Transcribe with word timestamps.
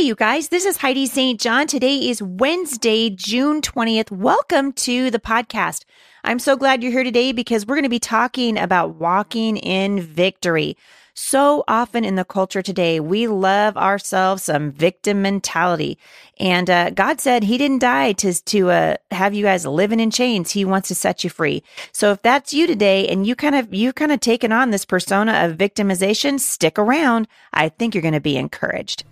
Hey, 0.00 0.06
you 0.06 0.14
guys, 0.14 0.48
this 0.48 0.64
is 0.64 0.78
Heidi 0.78 1.04
St. 1.04 1.38
John. 1.38 1.66
Today 1.66 2.08
is 2.08 2.22
Wednesday, 2.22 3.10
June 3.10 3.60
20th. 3.60 4.10
Welcome 4.10 4.72
to 4.72 5.10
the 5.10 5.18
podcast. 5.18 5.84
I'm 6.24 6.38
so 6.38 6.56
glad 6.56 6.82
you're 6.82 6.90
here 6.90 7.04
today 7.04 7.32
because 7.32 7.66
we're 7.66 7.74
going 7.74 7.82
to 7.82 7.90
be 7.90 7.98
talking 7.98 8.56
about 8.56 8.94
walking 8.94 9.58
in 9.58 10.00
victory. 10.00 10.78
So 11.12 11.64
often 11.68 12.06
in 12.06 12.14
the 12.14 12.24
culture 12.24 12.62
today, 12.62 12.98
we 12.98 13.26
love 13.26 13.76
ourselves 13.76 14.44
some 14.44 14.72
victim 14.72 15.20
mentality. 15.20 15.98
And 16.38 16.70
uh, 16.70 16.88
God 16.88 17.20
said 17.20 17.42
He 17.42 17.58
didn't 17.58 17.80
die 17.80 18.12
to 18.12 18.32
to 18.32 18.70
uh, 18.70 18.96
have 19.10 19.34
you 19.34 19.44
guys 19.44 19.66
living 19.66 20.00
in 20.00 20.10
chains. 20.10 20.52
He 20.52 20.64
wants 20.64 20.88
to 20.88 20.94
set 20.94 21.24
you 21.24 21.28
free. 21.28 21.62
So 21.92 22.10
if 22.12 22.22
that's 22.22 22.54
you 22.54 22.66
today, 22.66 23.06
and 23.06 23.26
you 23.26 23.36
kind 23.36 23.54
of 23.54 23.74
you 23.74 23.92
kind 23.92 24.12
of 24.12 24.20
taken 24.20 24.50
on 24.50 24.70
this 24.70 24.86
persona 24.86 25.44
of 25.44 25.58
victimization, 25.58 26.40
stick 26.40 26.78
around. 26.78 27.28
I 27.52 27.68
think 27.68 27.94
you're 27.94 28.00
going 28.00 28.14
to 28.14 28.20
be 28.20 28.38
encouraged. 28.38 29.04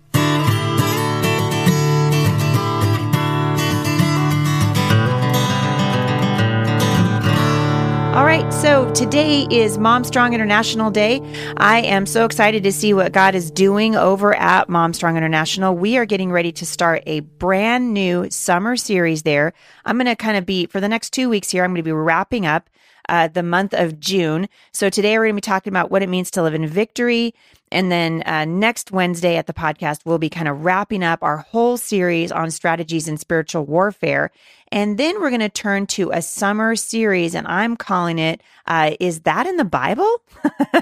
All 8.09 8.25
right, 8.25 8.51
so 8.51 8.91
today 8.93 9.45
is 9.51 9.77
Mom 9.77 10.03
Strong 10.03 10.33
International 10.33 10.89
Day. 10.89 11.21
I 11.57 11.81
am 11.81 12.07
so 12.07 12.25
excited 12.25 12.63
to 12.63 12.71
see 12.71 12.91
what 12.91 13.11
God 13.11 13.35
is 13.35 13.51
doing 13.51 13.95
over 13.95 14.35
at 14.35 14.67
Mom 14.67 14.93
Strong 14.93 15.15
International. 15.15 15.75
We 15.75 15.95
are 15.95 16.05
getting 16.05 16.31
ready 16.31 16.51
to 16.53 16.65
start 16.65 17.03
a 17.05 17.19
brand 17.19 17.93
new 17.93 18.27
summer 18.31 18.77
series 18.77 19.21
there. 19.21 19.53
I'm 19.85 19.97
going 19.97 20.07
to 20.07 20.15
kind 20.15 20.37
of 20.37 20.47
be, 20.47 20.65
for 20.65 20.81
the 20.81 20.89
next 20.89 21.11
two 21.11 21.29
weeks 21.29 21.51
here, 21.51 21.63
I'm 21.63 21.69
going 21.69 21.83
to 21.83 21.83
be 21.83 21.91
wrapping 21.91 22.47
up 22.47 22.71
uh, 23.07 23.27
the 23.27 23.43
month 23.43 23.75
of 23.75 23.99
June. 23.99 24.49
So 24.71 24.89
today 24.89 25.17
we're 25.17 25.25
going 25.25 25.35
to 25.35 25.41
be 25.41 25.41
talking 25.41 25.71
about 25.71 25.91
what 25.91 26.01
it 26.01 26.09
means 26.09 26.31
to 26.31 26.41
live 26.41 26.55
in 26.55 26.65
victory. 26.65 27.35
And 27.71 27.91
then 27.91 28.23
uh, 28.25 28.45
next 28.45 28.91
Wednesday 28.91 29.37
at 29.37 29.47
the 29.47 29.53
podcast, 29.53 30.01
we'll 30.05 30.17
be 30.17 30.29
kind 30.29 30.47
of 30.47 30.65
wrapping 30.65 31.03
up 31.03 31.21
our 31.21 31.37
whole 31.37 31.77
series 31.77 32.31
on 32.31 32.49
strategies 32.51 33.07
in 33.07 33.17
spiritual 33.17 33.65
warfare. 33.65 34.31
And 34.71 34.97
then 34.97 35.19
we're 35.19 35.29
going 35.29 35.39
to 35.41 35.49
turn 35.49 35.87
to 35.87 36.11
a 36.11 36.21
summer 36.21 36.75
series, 36.75 37.33
and 37.33 37.47
I'm 37.47 37.75
calling 37.75 38.19
it, 38.19 38.41
uh, 38.67 38.91
Is 38.99 39.21
That 39.21 39.47
in 39.47 39.57
the 39.57 39.65
Bible? 39.65 40.21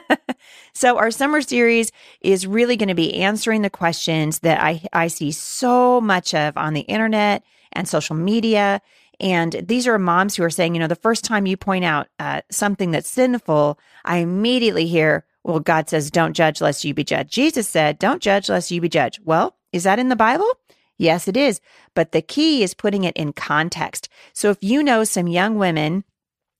so, 0.73 0.97
our 0.97 1.11
summer 1.11 1.41
series 1.41 1.91
is 2.21 2.45
really 2.45 2.75
going 2.75 2.89
to 2.89 2.95
be 2.95 3.15
answering 3.15 3.61
the 3.61 3.69
questions 3.69 4.39
that 4.39 4.61
I, 4.61 4.81
I 4.91 5.07
see 5.07 5.31
so 5.31 6.01
much 6.01 6.33
of 6.33 6.57
on 6.57 6.73
the 6.73 6.81
internet 6.81 7.43
and 7.71 7.87
social 7.87 8.15
media. 8.15 8.81
And 9.19 9.53
these 9.65 9.87
are 9.87 9.97
moms 9.97 10.35
who 10.35 10.43
are 10.43 10.49
saying, 10.49 10.75
you 10.75 10.79
know, 10.79 10.87
the 10.87 10.95
first 10.95 11.23
time 11.23 11.47
you 11.47 11.57
point 11.57 11.85
out 11.85 12.07
uh, 12.19 12.41
something 12.51 12.91
that's 12.91 13.09
sinful, 13.09 13.79
I 14.05 14.17
immediately 14.17 14.85
hear, 14.85 15.25
well, 15.47 15.61
God 15.61 15.89
says, 15.89 16.11
don't 16.11 16.33
judge 16.33 16.59
lest 16.59 16.83
you 16.83 16.93
be 16.93 17.05
judged. 17.05 17.31
Jesus 17.31 17.69
said, 17.69 17.97
don't 17.99 18.21
judge 18.21 18.49
lest 18.49 18.69
you 18.69 18.81
be 18.81 18.89
judged. 18.89 19.21
Well, 19.23 19.55
is 19.71 19.83
that 19.83 19.97
in 19.97 20.09
the 20.09 20.15
Bible? 20.15 20.51
Yes, 20.97 21.27
it 21.27 21.37
is. 21.37 21.61
But 21.95 22.11
the 22.11 22.21
key 22.21 22.63
is 22.63 22.73
putting 22.73 23.05
it 23.05 23.15
in 23.15 23.31
context. 23.31 24.09
So 24.33 24.49
if 24.49 24.57
you 24.61 24.83
know 24.83 25.05
some 25.05 25.27
young 25.27 25.57
women 25.57 26.03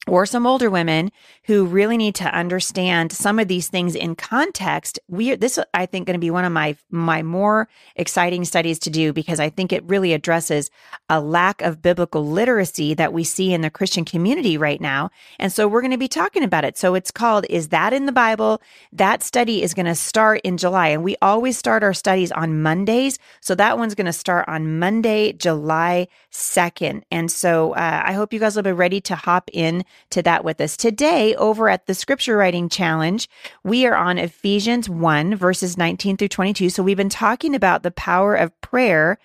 or 0.08 0.26
some 0.26 0.48
older 0.48 0.70
women 0.70 1.12
who 1.46 1.66
really 1.66 1.98
need 1.98 2.16
to 2.16 2.26
understand 2.36 3.12
some 3.12 3.40
of 3.40 3.48
these 3.48 3.68
things 3.68 3.96
in 3.96 4.16
context 4.16 5.00
we 5.08 5.36
this 5.36 5.60
i 5.74 5.86
think 5.86 6.08
going 6.08 6.14
to 6.14 6.20
be 6.20 6.32
one 6.32 6.46
of 6.46 6.52
my 6.52 6.76
my 6.90 7.22
more 7.22 7.68
exciting 7.96 8.44
studies 8.46 8.80
to 8.80 8.90
do 8.90 9.14
because 9.14 9.40
i 9.40 9.50
think 9.50 9.72
it 9.72 9.84
really 9.86 10.14
addresses 10.14 10.70
a 11.10 11.20
lack 11.20 11.62
of 11.62 11.82
biblical 11.82 12.26
literacy 12.26 12.94
that 12.94 13.14
we 13.14 13.24
see 13.24 13.54
in 13.54 13.62
the 13.62 13.70
christian 13.70 14.06
community 14.06 14.58
right 14.58 14.82
now. 14.82 15.10
And 15.40 15.52
so 15.52 15.68
we're 15.68 15.82
going 15.82 15.92
to 15.92 15.98
be 15.98 16.08
talking 16.08 16.44
about 16.44 16.66
it. 16.66 16.78
So 16.78 16.96
it's 16.96 17.12
called 17.12 17.46
is 17.50 17.70
that 17.70 17.94
in 17.94 18.06
the 18.06 18.12
bible? 18.12 18.62
That 18.92 19.22
study 19.22 19.62
is 19.62 19.74
going 19.74 19.86
to 19.86 19.96
start 19.96 20.42
in 20.44 20.58
july 20.58 20.88
and 20.88 21.04
we 21.04 21.16
always 21.22 21.58
start 21.58 21.84
our 21.84 21.94
studies 21.94 22.32
on 22.32 22.62
mondays. 22.62 23.20
So 23.42 23.56
that 23.56 23.78
one's 23.78 23.96
going 23.96 24.06
to 24.06 24.14
start 24.14 24.48
on 24.48 24.80
monday 24.80 25.34
july 25.34 26.08
2nd 26.32 27.04
and 27.12 27.32
so 27.32 27.74
uh, 27.74 28.02
i 28.06 28.14
hope 28.14 28.34
you 28.34 28.40
guys 28.40 28.56
will 28.56 28.64
be 28.64 28.72
ready 28.72 29.02
to 29.02 29.16
hop 29.16 29.50
in 29.54 29.84
to 30.12 30.22
that 30.24 30.44
with 30.44 30.60
us. 30.62 30.78
Today, 30.78 31.36
over 31.36 31.70
at 31.70 31.86
the 31.86 31.94
Scripture 31.94 32.38
Writing 32.38 32.70
Challenge, 32.70 33.30
we 33.64 33.86
are 33.86 33.96
on 33.96 34.18
Ephesians 34.18 34.90
1, 34.90 35.36
verses 35.36 35.78
19 35.78 36.18
through 36.18 36.28
22. 36.28 36.70
So 36.70 36.84
we've 36.84 36.98
been 36.98 37.10
talking 37.10 37.56
about 37.56 37.84
the 37.84 37.92
power 37.92 38.36
of 38.36 38.60
prayer 38.62 39.18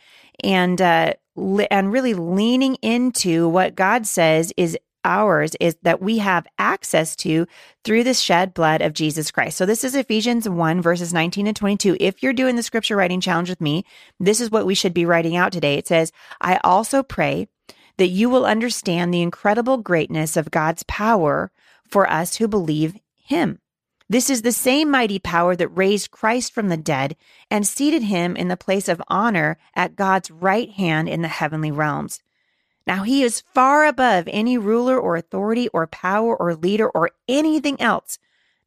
and, 0.42 0.80
uh, 0.80 1.14
and 1.70 1.92
really 1.92 2.14
leaning 2.14 2.76
into 2.76 3.48
what 3.48 3.74
God 3.74 4.06
says 4.06 4.52
is 4.56 4.76
ours 5.04 5.54
is 5.60 5.76
that 5.82 6.00
we 6.00 6.18
have 6.18 6.46
access 6.58 7.16
to 7.16 7.46
through 7.84 8.04
the 8.04 8.14
shed 8.14 8.54
blood 8.54 8.80
of 8.80 8.92
Jesus 8.92 9.30
Christ. 9.30 9.56
So 9.56 9.66
this 9.66 9.84
is 9.84 9.94
Ephesians 9.94 10.48
1 10.48 10.82
verses 10.82 11.12
19 11.12 11.46
and 11.46 11.56
22. 11.56 11.96
If 12.00 12.22
you're 12.22 12.32
doing 12.32 12.56
the 12.56 12.62
scripture 12.62 12.96
writing 12.96 13.20
challenge 13.20 13.48
with 13.48 13.60
me, 13.60 13.84
this 14.20 14.40
is 14.40 14.50
what 14.50 14.66
we 14.66 14.74
should 14.74 14.94
be 14.94 15.06
writing 15.06 15.36
out 15.36 15.52
today. 15.52 15.74
It 15.74 15.86
says, 15.86 16.12
I 16.40 16.60
also 16.62 17.02
pray 17.02 17.48
that 18.02 18.08
you 18.08 18.28
will 18.28 18.44
understand 18.44 19.14
the 19.14 19.22
incredible 19.22 19.76
greatness 19.76 20.36
of 20.36 20.50
God's 20.50 20.82
power 20.88 21.52
for 21.86 22.10
us 22.10 22.38
who 22.38 22.48
believe 22.48 22.96
Him. 23.16 23.60
This 24.08 24.28
is 24.28 24.42
the 24.42 24.50
same 24.50 24.90
mighty 24.90 25.20
power 25.20 25.54
that 25.54 25.68
raised 25.68 26.10
Christ 26.10 26.52
from 26.52 26.68
the 26.68 26.76
dead 26.76 27.14
and 27.48 27.64
seated 27.64 28.02
him 28.02 28.34
in 28.34 28.48
the 28.48 28.56
place 28.56 28.88
of 28.88 29.00
honor 29.06 29.56
at 29.76 29.94
God's 29.94 30.32
right 30.32 30.68
hand 30.68 31.08
in 31.08 31.22
the 31.22 31.28
heavenly 31.28 31.70
realms. 31.70 32.20
Now 32.88 33.04
he 33.04 33.22
is 33.22 33.44
far 33.54 33.86
above 33.86 34.28
any 34.32 34.58
ruler 34.58 34.98
or 34.98 35.14
authority 35.14 35.68
or 35.68 35.86
power 35.86 36.36
or 36.36 36.56
leader 36.56 36.90
or 36.90 37.12
anything 37.28 37.80
else, 37.80 38.18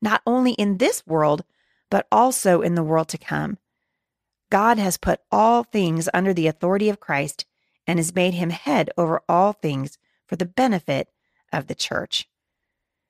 not 0.01 0.21
only 0.25 0.53
in 0.53 0.77
this 0.77 1.05
world, 1.05 1.43
but 1.89 2.07
also 2.09 2.61
in 2.61 2.75
the 2.75 2.83
world 2.83 3.09
to 3.09 3.17
come. 3.17 3.57
God 4.49 4.77
has 4.77 4.95
put 4.95 5.19
all 5.29 5.63
things 5.65 6.07
under 6.13 6.33
the 6.33 6.47
authority 6.47 6.87
of 6.87 7.01
Christ 7.01 7.45
and 7.87 7.99
has 7.99 8.15
made 8.15 8.33
him 8.33 8.49
head 8.49 8.89
over 8.97 9.21
all 9.27 9.53
things 9.53 9.97
for 10.27 10.35
the 10.35 10.45
benefit 10.45 11.09
of 11.51 11.67
the 11.67 11.75
church. 11.75 12.27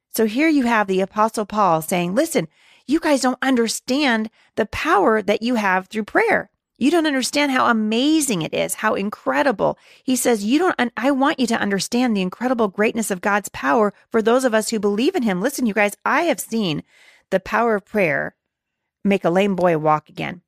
So 0.10 0.26
here 0.26 0.48
you 0.48 0.66
have 0.66 0.88
the 0.88 1.02
Apostle 1.02 1.46
Paul 1.46 1.82
saying, 1.82 2.16
Listen, 2.16 2.48
you 2.88 3.00
guys 3.00 3.22
don't 3.22 3.38
understand 3.42 4.30
the 4.56 4.66
power 4.68 5.22
that 5.22 5.42
you 5.42 5.56
have 5.56 5.88
through 5.88 6.06
prayer. 6.06 6.50
You 6.78 6.92
don't 6.92 7.08
understand 7.08 7.52
how 7.52 7.68
amazing 7.68 8.42
it 8.42 8.54
is, 8.54 8.76
how 8.76 8.96
incredible. 8.96 9.78
He 10.04 10.16
says, 10.16 10.44
You 10.44 10.60
don't, 10.60 10.92
I 10.98 11.12
want 11.12 11.40
you 11.40 11.48
to 11.48 11.60
understand 11.60 12.16
the 12.16 12.22
incredible 12.22 12.68
greatness 12.68 13.12
of 13.12 13.22
God's 13.22 13.50
power 13.50 13.94
for 14.10 14.22
those 14.22 14.44
of 14.44 14.54
us 14.54 14.70
who 14.70 14.80
believe 14.80 15.16
in 15.16 15.24
Him. 15.24 15.42
Listen, 15.42 15.66
you 15.66 15.74
guys, 15.74 15.96
I 16.06 16.24
have 16.24 16.40
seen 16.40 16.84
the 17.30 17.40
power 17.40 17.76
of 17.76 17.86
prayer 17.86 18.36
make 19.04 19.24
a 19.24 19.30
lame 19.30 19.56
boy 19.56 19.78
walk 19.78 20.10
again. 20.10 20.42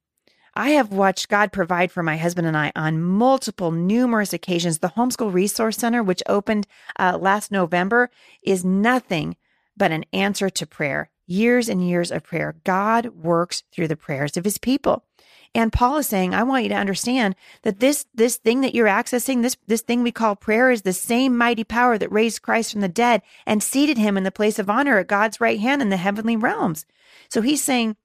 I 0.58 0.70
have 0.72 0.92
watched 0.92 1.30
God 1.30 1.52
provide 1.52 1.92
for 1.92 2.02
my 2.02 2.18
husband 2.18 2.48
and 2.48 2.58
I 2.58 2.72
on 2.76 3.00
multiple, 3.00 3.70
numerous 3.70 4.34
occasions. 4.34 4.80
The 4.80 4.90
Homeschool 4.90 5.32
Resource 5.32 5.78
Center, 5.78 6.02
which 6.02 6.24
opened 6.26 6.66
uh, 6.98 7.20
last 7.22 7.52
November, 7.52 8.10
is 8.42 8.66
nothing 8.66 9.36
but 9.78 9.92
an 9.92 10.04
answer 10.12 10.50
to 10.50 10.66
prayer. 10.66 11.12
Years 11.28 11.70
and 11.70 11.88
years 11.88 12.12
of 12.12 12.24
prayer. 12.24 12.56
God 12.64 13.08
works 13.08 13.62
through 13.72 13.88
the 13.88 13.96
prayers 13.96 14.36
of 14.36 14.46
his 14.46 14.58
people. 14.58 15.04
And 15.54 15.72
Paul 15.72 15.98
is 15.98 16.08
saying, 16.08 16.34
I 16.34 16.42
want 16.42 16.64
you 16.64 16.70
to 16.70 16.76
understand 16.76 17.36
that 17.62 17.80
this, 17.80 18.08
this 18.16 18.38
thing 18.38 18.62
that 18.62 18.74
you're 18.74 18.88
accessing, 18.88 19.44
this, 19.44 19.58
this 19.68 19.82
thing 19.82 20.02
we 20.02 20.12
call 20.12 20.36
prayer 20.36 20.72
is 20.72 20.82
the 20.82 20.92
same 20.92 21.38
mighty 21.38 21.66
power 21.66 22.00
that 22.00 22.12
raised 22.12 22.42
Christ 22.42 22.72
from 22.72 22.82
the 22.82 22.88
dead 22.88 23.22
and 23.46 23.62
seated 23.62 24.00
him 24.00 24.18
in 24.18 24.24
the 24.24 24.32
place 24.32 24.58
of 24.58 24.72
honor 24.72 24.98
at 24.98 25.08
God's 25.08 25.40
right 25.40 25.60
hand 25.60 25.84
in 25.84 25.90
the 25.90 25.98
heavenly 25.98 26.36
realms. 26.36 26.88
So 27.30 27.42
he's 27.42 27.64
saying, 27.64 27.96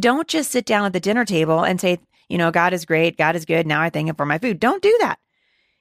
don't 0.00 0.28
just 0.28 0.50
sit 0.50 0.64
down 0.64 0.86
at 0.86 0.92
the 0.92 1.00
dinner 1.00 1.24
table 1.24 1.64
and 1.64 1.80
say, 1.80 1.98
you 2.28 2.38
know, 2.38 2.50
God 2.50 2.72
is 2.72 2.84
great. 2.84 3.16
God 3.16 3.36
is 3.36 3.44
good. 3.44 3.66
Now 3.66 3.82
I 3.82 3.90
thank 3.90 4.08
him 4.08 4.14
for 4.16 4.26
my 4.26 4.38
food. 4.38 4.60
Don't 4.60 4.82
do 4.82 4.96
that. 5.00 5.18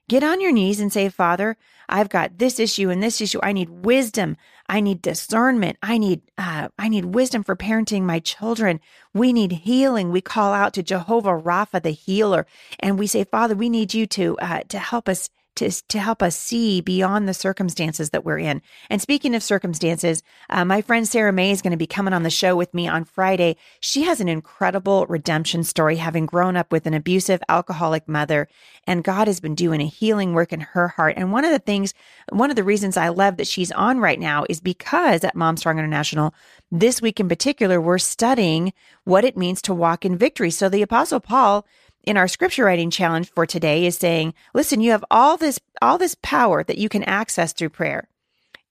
Get 0.10 0.24
on 0.24 0.42
your 0.42 0.52
knees 0.52 0.82
and 0.82 0.92
say, 0.92 1.08
Father, 1.08 1.56
I've 1.88 2.10
got 2.10 2.38
this 2.38 2.60
issue 2.60 2.90
and 2.90 3.02
this 3.02 3.22
issue. 3.22 3.40
I 3.42 3.54
need 3.54 3.70
wisdom. 3.70 4.36
I 4.68 4.82
need 4.82 5.02
discernment. 5.02 5.78
I 5.82 5.98
need, 5.98 6.22
uh, 6.38 6.68
I 6.78 6.90
need 6.90 7.06
wisdom 7.06 7.44
for 7.44 7.56
parenting 7.56 8.02
my 8.04 8.20
children. 8.20 8.82
We 9.14 9.32
need 9.32 9.52
healing. 9.52 10.12
We 10.12 10.20
call 10.20 10.54
out 10.54 10.74
to 10.74 10.84
Jehovah 10.84 11.40
Rapha, 11.40 11.82
the 11.82 11.92
healer, 11.92 12.46
and 12.80 13.00
we 13.00 13.08
say, 13.08 13.24
Father, 13.24 13.56
we 13.56 13.70
need 13.70 13.94
you 13.94 14.06
to, 14.08 14.38
uh, 14.40 14.62
to 14.70 14.78
help 14.78 15.08
us 15.08 15.30
to, 15.56 15.70
to 15.88 16.00
help 16.00 16.24
us 16.24 16.36
see 16.36 16.82
beyond 16.82 17.28
the 17.28 17.34
circumstances 17.34 18.10
that 18.10 18.26
we're 18.26 18.40
in. 18.40 18.62
And 18.90 19.02
speaking 19.02 19.36
of 19.36 19.44
circumstances, 19.44 20.24
uh, 20.50 20.66
my 20.66 20.82
friend 20.82 21.08
Sarah 21.08 21.32
Mae 21.32 21.52
is 21.52 21.62
going 21.62 21.72
to 21.72 21.78
be 21.78 21.88
coming 21.88 22.14
on 22.14 22.24
the 22.24 22.30
show 22.30 22.56
with 22.56 22.74
me 22.74 22.88
on 22.88 23.06
Friday. 23.06 23.58
She 23.80 24.04
has 24.04 24.20
an 24.20 24.30
incredible 24.30 25.06
redemption 25.08 25.64
story, 25.64 25.98
having 25.98 26.26
grown 26.26 26.56
up 26.56 26.72
with 26.72 26.86
an 26.86 26.94
abusive 26.94 27.42
alcoholic 27.50 28.08
mother. 28.08 28.48
And 28.86 29.04
God 29.04 29.28
has 29.28 29.40
been 29.40 29.56
doing 29.56 29.82
a 29.82 29.86
healing 29.86 30.34
work 30.34 30.52
in 30.52 30.62
her 30.62 30.90
heart. 30.90 31.16
And 31.18 31.32
one 31.32 31.46
of 31.46 31.52
the 31.52 31.60
things, 31.60 31.94
one 32.30 32.50
of 32.50 32.56
the 32.56 32.64
reasons 32.64 32.98
I 32.98 33.10
love 33.10 33.38
that 33.38 33.48
she's 33.48 33.72
on 33.72 34.00
right 34.00 34.20
now 34.20 34.46
is 34.50 34.60
because 34.60 35.24
at 35.24 35.36
Mom 35.36 35.58
Strong 35.58 35.80
International, 35.80 36.34
this 36.72 37.02
week 37.02 37.20
in 37.20 37.30
particular, 37.30 37.80
we're 37.80 38.00
studying 38.00 38.74
what 39.04 39.24
it 39.24 39.38
means 39.38 39.62
to 39.64 39.74
walk 39.74 40.06
in 40.06 40.18
victory. 40.18 40.50
So 40.50 40.70
the 40.70 40.82
Apostle 40.82 41.20
Paul 41.20 41.66
in 42.04 42.18
our 42.18 42.28
scripture 42.28 42.66
writing 42.66 42.90
challenge 42.90 43.30
for 43.32 43.46
today 43.46 43.86
is 43.86 43.98
saying, 43.98 44.34
listen, 44.54 44.82
you 44.82 44.92
have 44.92 45.06
all 45.10 45.38
this, 45.38 45.60
all 45.82 45.98
this 45.98 46.16
power 46.22 46.64
that 46.64 46.78
you 46.78 46.90
can 46.90 47.04
access 47.04 47.54
through 47.54 47.70
prayer. 47.70 48.08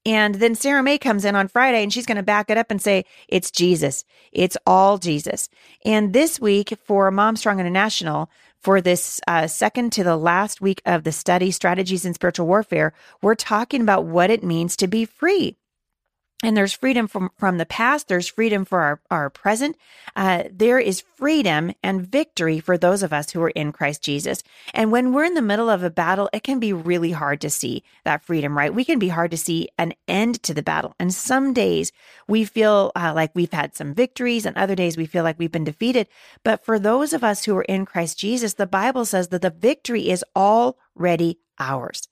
And 0.04 0.34
then 0.36 0.54
Sarah 0.54 0.82
Mae 0.82 0.98
comes 0.98 1.24
in 1.24 1.36
on 1.36 1.48
Friday 1.48 1.82
and 1.82 1.92
she's 1.92 2.06
going 2.06 2.16
to 2.16 2.24
back 2.24 2.50
it 2.50 2.58
up 2.58 2.70
and 2.70 2.82
say, 2.82 3.04
it's 3.28 3.50
Jesus. 3.50 4.04
It's 4.32 4.56
all 4.66 4.98
Jesus. 4.98 5.48
And 5.84 6.12
this 6.12 6.40
week 6.40 6.74
for 6.84 7.10
Mom 7.10 7.36
Strong 7.36 7.60
International, 7.60 8.28
for 8.60 8.80
this 8.80 9.20
uh, 9.26 9.46
second 9.46 9.92
to 9.92 10.04
the 10.04 10.16
last 10.16 10.60
week 10.60 10.82
of 10.86 11.04
the 11.04 11.12
study, 11.12 11.50
Strategies 11.50 12.04
in 12.04 12.14
Spiritual 12.14 12.46
Warfare, 12.46 12.92
we're 13.20 13.34
talking 13.34 13.80
about 13.80 14.04
what 14.04 14.30
it 14.30 14.44
means 14.44 14.76
to 14.76 14.86
be 14.86 15.04
free 15.04 15.56
and 16.42 16.56
there's 16.56 16.72
freedom 16.72 17.06
from, 17.06 17.30
from 17.38 17.58
the 17.58 17.66
past. 17.66 18.08
There's 18.08 18.26
freedom 18.26 18.64
for 18.64 18.80
our, 18.80 19.00
our 19.10 19.30
present. 19.30 19.76
Uh, 20.16 20.44
there 20.50 20.78
is 20.78 21.00
freedom 21.00 21.72
and 21.82 22.06
victory 22.06 22.58
for 22.58 22.76
those 22.76 23.02
of 23.02 23.12
us 23.12 23.30
who 23.30 23.40
are 23.42 23.50
in 23.50 23.72
Christ 23.72 24.02
Jesus. 24.02 24.42
And 24.74 24.90
when 24.90 25.12
we're 25.12 25.24
in 25.24 25.34
the 25.34 25.42
middle 25.42 25.70
of 25.70 25.84
a 25.84 25.90
battle, 25.90 26.28
it 26.32 26.42
can 26.42 26.58
be 26.58 26.72
really 26.72 27.12
hard 27.12 27.40
to 27.42 27.50
see 27.50 27.84
that 28.04 28.24
freedom, 28.24 28.58
right? 28.58 28.74
We 28.74 28.84
can 28.84 28.98
be 28.98 29.08
hard 29.08 29.30
to 29.30 29.36
see 29.36 29.68
an 29.78 29.94
end 30.08 30.42
to 30.42 30.52
the 30.52 30.62
battle. 30.62 30.94
And 30.98 31.14
some 31.14 31.52
days 31.52 31.92
we 32.26 32.44
feel 32.44 32.90
uh, 32.96 33.12
like 33.14 33.30
we've 33.34 33.52
had 33.52 33.76
some 33.76 33.94
victories 33.94 34.44
and 34.44 34.56
other 34.56 34.74
days 34.74 34.96
we 34.96 35.06
feel 35.06 35.22
like 35.22 35.38
we've 35.38 35.52
been 35.52 35.64
defeated. 35.64 36.08
But 36.42 36.64
for 36.64 36.78
those 36.78 37.12
of 37.12 37.22
us 37.22 37.44
who 37.44 37.56
are 37.56 37.62
in 37.62 37.86
Christ 37.86 38.18
Jesus, 38.18 38.54
the 38.54 38.66
Bible 38.66 39.04
says 39.04 39.28
that 39.28 39.42
the 39.42 39.50
victory 39.50 40.10
is 40.10 40.24
already 40.34 41.38
ours. 41.58 42.08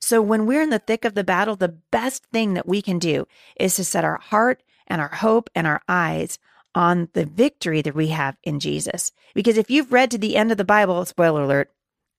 So 0.00 0.22
when 0.22 0.46
we're 0.46 0.62
in 0.62 0.70
the 0.70 0.78
thick 0.78 1.04
of 1.04 1.14
the 1.14 1.24
battle, 1.24 1.56
the 1.56 1.68
best 1.68 2.24
thing 2.32 2.54
that 2.54 2.66
we 2.66 2.82
can 2.82 2.98
do 2.98 3.26
is 3.58 3.76
to 3.76 3.84
set 3.84 4.04
our 4.04 4.18
heart 4.18 4.62
and 4.86 5.00
our 5.00 5.08
hope 5.16 5.50
and 5.54 5.66
our 5.66 5.82
eyes 5.88 6.38
on 6.74 7.08
the 7.12 7.26
victory 7.26 7.82
that 7.82 7.94
we 7.94 8.08
have 8.08 8.36
in 8.42 8.60
Jesus. 8.60 9.12
Because 9.34 9.58
if 9.58 9.70
you've 9.70 9.92
read 9.92 10.10
to 10.10 10.18
the 10.18 10.36
end 10.36 10.50
of 10.50 10.56
the 10.56 10.64
Bible, 10.64 11.04
spoiler 11.04 11.42
alert, 11.42 11.70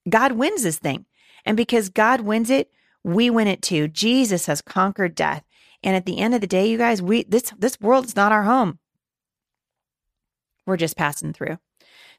God 0.10 0.34
wins 0.34 0.64
this 0.64 0.78
thing. 0.78 1.06
And 1.46 1.58
because 1.58 1.90
God 1.90 2.22
wins 2.22 2.50
it, 2.50 2.72
we 3.04 3.30
win 3.30 3.48
it 3.48 3.62
too. 3.62 3.88
Jesus 3.88 4.46
has 4.46 4.62
conquered 4.62 5.16
death. 5.16 5.44
And 5.84 5.96
at 5.96 6.06
the 6.06 6.20
end 6.20 6.36
of 6.36 6.42
the 6.42 6.48
day, 6.48 6.70
you 6.70 6.78
guys, 6.78 7.02
we 7.02 7.24
this 7.24 7.52
this 7.58 7.80
world 7.82 8.06
is 8.06 8.16
not 8.16 8.32
our 8.32 8.44
home. 8.44 8.78
We're 10.68 10.78
just 10.78 10.96
passing 10.96 11.34
through. 11.34 11.58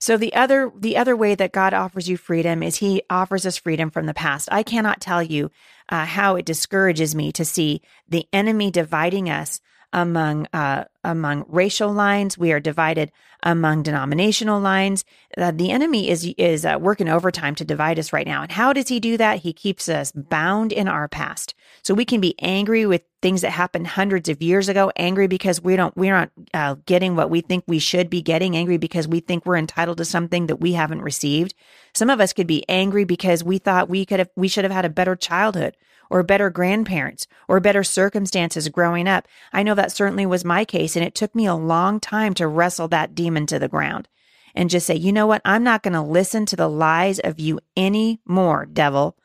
So 0.03 0.17
the 0.17 0.35
other 0.35 0.73
the 0.77 0.97
other 0.97 1.15
way 1.15 1.37
that 1.37 1.53
God 1.53 1.73
offers 1.73 2.09
you 2.09 2.17
freedom 2.17 2.61
is 2.61 2.79
He 2.79 3.03
offers 3.09 3.47
us 3.47 3.57
freedom 3.57 3.89
from 3.89 4.07
the 4.07 4.13
past. 4.13 4.49
I 4.51 4.65
cannot 4.65 5.01
tell 5.01 5.23
you 5.23 5.53
uh, 5.89 6.07
how 6.07 6.35
it 6.35 6.45
discourages 6.45 7.15
me 7.15 7.31
to 7.31 7.45
see 7.45 7.83
the 8.09 8.27
enemy 8.33 8.73
dividing 8.73 9.31
us 9.31 9.61
among 9.93 10.47
uh, 10.53 10.85
among 11.05 11.45
racial 11.49 11.93
lines. 11.93 12.39
We 12.39 12.53
are 12.53 12.61
divided 12.61 13.13
among 13.43 13.83
denominational 13.83 14.61
lines. 14.61 15.05
Uh, 15.37 15.51
the 15.51 15.71
enemy 15.71 16.09
is 16.09 16.33
is 16.39 16.65
uh, 16.65 16.79
working 16.81 17.09
overtime 17.09 17.55
to 17.57 17.65
divide 17.65 17.99
us 17.99 18.13
right 18.13 18.27
now. 18.27 18.43
And 18.43 18.53
how 18.53 18.73
does 18.73 18.89
he 18.89 19.01
do 19.01 19.17
that? 19.17 19.41
He 19.41 19.53
keeps 19.53 19.89
us 19.89 20.13
bound 20.13 20.73
in 20.73 20.89
our 20.89 21.09
past. 21.09 21.55
So 21.83 21.95
we 21.95 22.05
can 22.05 22.21
be 22.21 22.35
angry 22.39 22.87
with 22.87 23.03
things 23.21 23.41
that 23.43 23.51
happened 23.51 23.89
hundreds 23.89 24.29
of 24.29 24.43
years 24.43 24.69
ago. 24.69 24.93
Angry 24.97 25.27
because 25.27 25.61
we 25.61 25.77
don't 25.77 25.97
we're 25.97 26.15
not 26.15 26.31
uh, 26.55 26.77
getting 26.87 27.17
what 27.17 27.31
we 27.31 27.41
think 27.41 27.65
we 27.67 27.79
should 27.79 28.09
be 28.09 28.23
getting. 28.23 28.57
Angry 28.57 28.79
because 28.79 29.09
we 29.09 29.21
think 29.21 29.45
we're 29.45 29.57
entitled 29.57 29.99
to 29.99 30.05
something 30.05 30.47
that 30.47 30.61
we 30.61 30.73
haven't 30.73 31.03
received. 31.03 31.55
Some 31.95 32.11
of 32.11 32.21
us 32.21 32.33
could 32.33 32.47
be 32.47 32.65
angry 32.69 33.05
because 33.05 33.45
we 33.45 33.59
thought 33.59 33.89
we 33.89 34.07
could 34.07 34.21
have 34.21 34.31
we 34.37 34.49
should 34.49 34.65
have 34.65 34.73
had 34.73 34.85
a 34.85 34.91
better 34.91 35.17
childhood 35.17 35.77
or 36.13 36.23
better 36.23 36.51
grandparents 36.51 37.27
or 37.49 37.59
better 37.59 37.83
circumstances 37.83 38.69
growing 38.69 39.09
up. 39.09 39.27
I 39.51 39.63
know 39.63 39.75
that 39.75 39.91
certainly 39.91 40.27
was 40.27 40.45
my 40.45 40.67
case. 40.67 40.95
And 40.95 41.03
it 41.03 41.15
took 41.15 41.35
me 41.35 41.47
a 41.47 41.55
long 41.55 42.01
time 42.01 42.35
to 42.35 42.47
wrestle 42.47 42.87
that 42.89 43.15
demon 43.15 43.47
to 43.47 43.59
the 43.59 43.67
ground 43.67 44.09
and 44.55 44.69
just 44.69 44.87
say, 44.87 44.95
you 44.95 45.11
know 45.11 45.27
what? 45.27 45.41
I'm 45.43 45.65
not 45.65 45.83
going 45.83 45.95
to 45.95 46.03
listen 46.03 46.45
to 46.47 46.57
the 46.57 46.69
lies 46.69 47.19
of 47.19 47.41
you 47.41 47.61
anymore, 47.79 48.67
devil, 48.67 49.17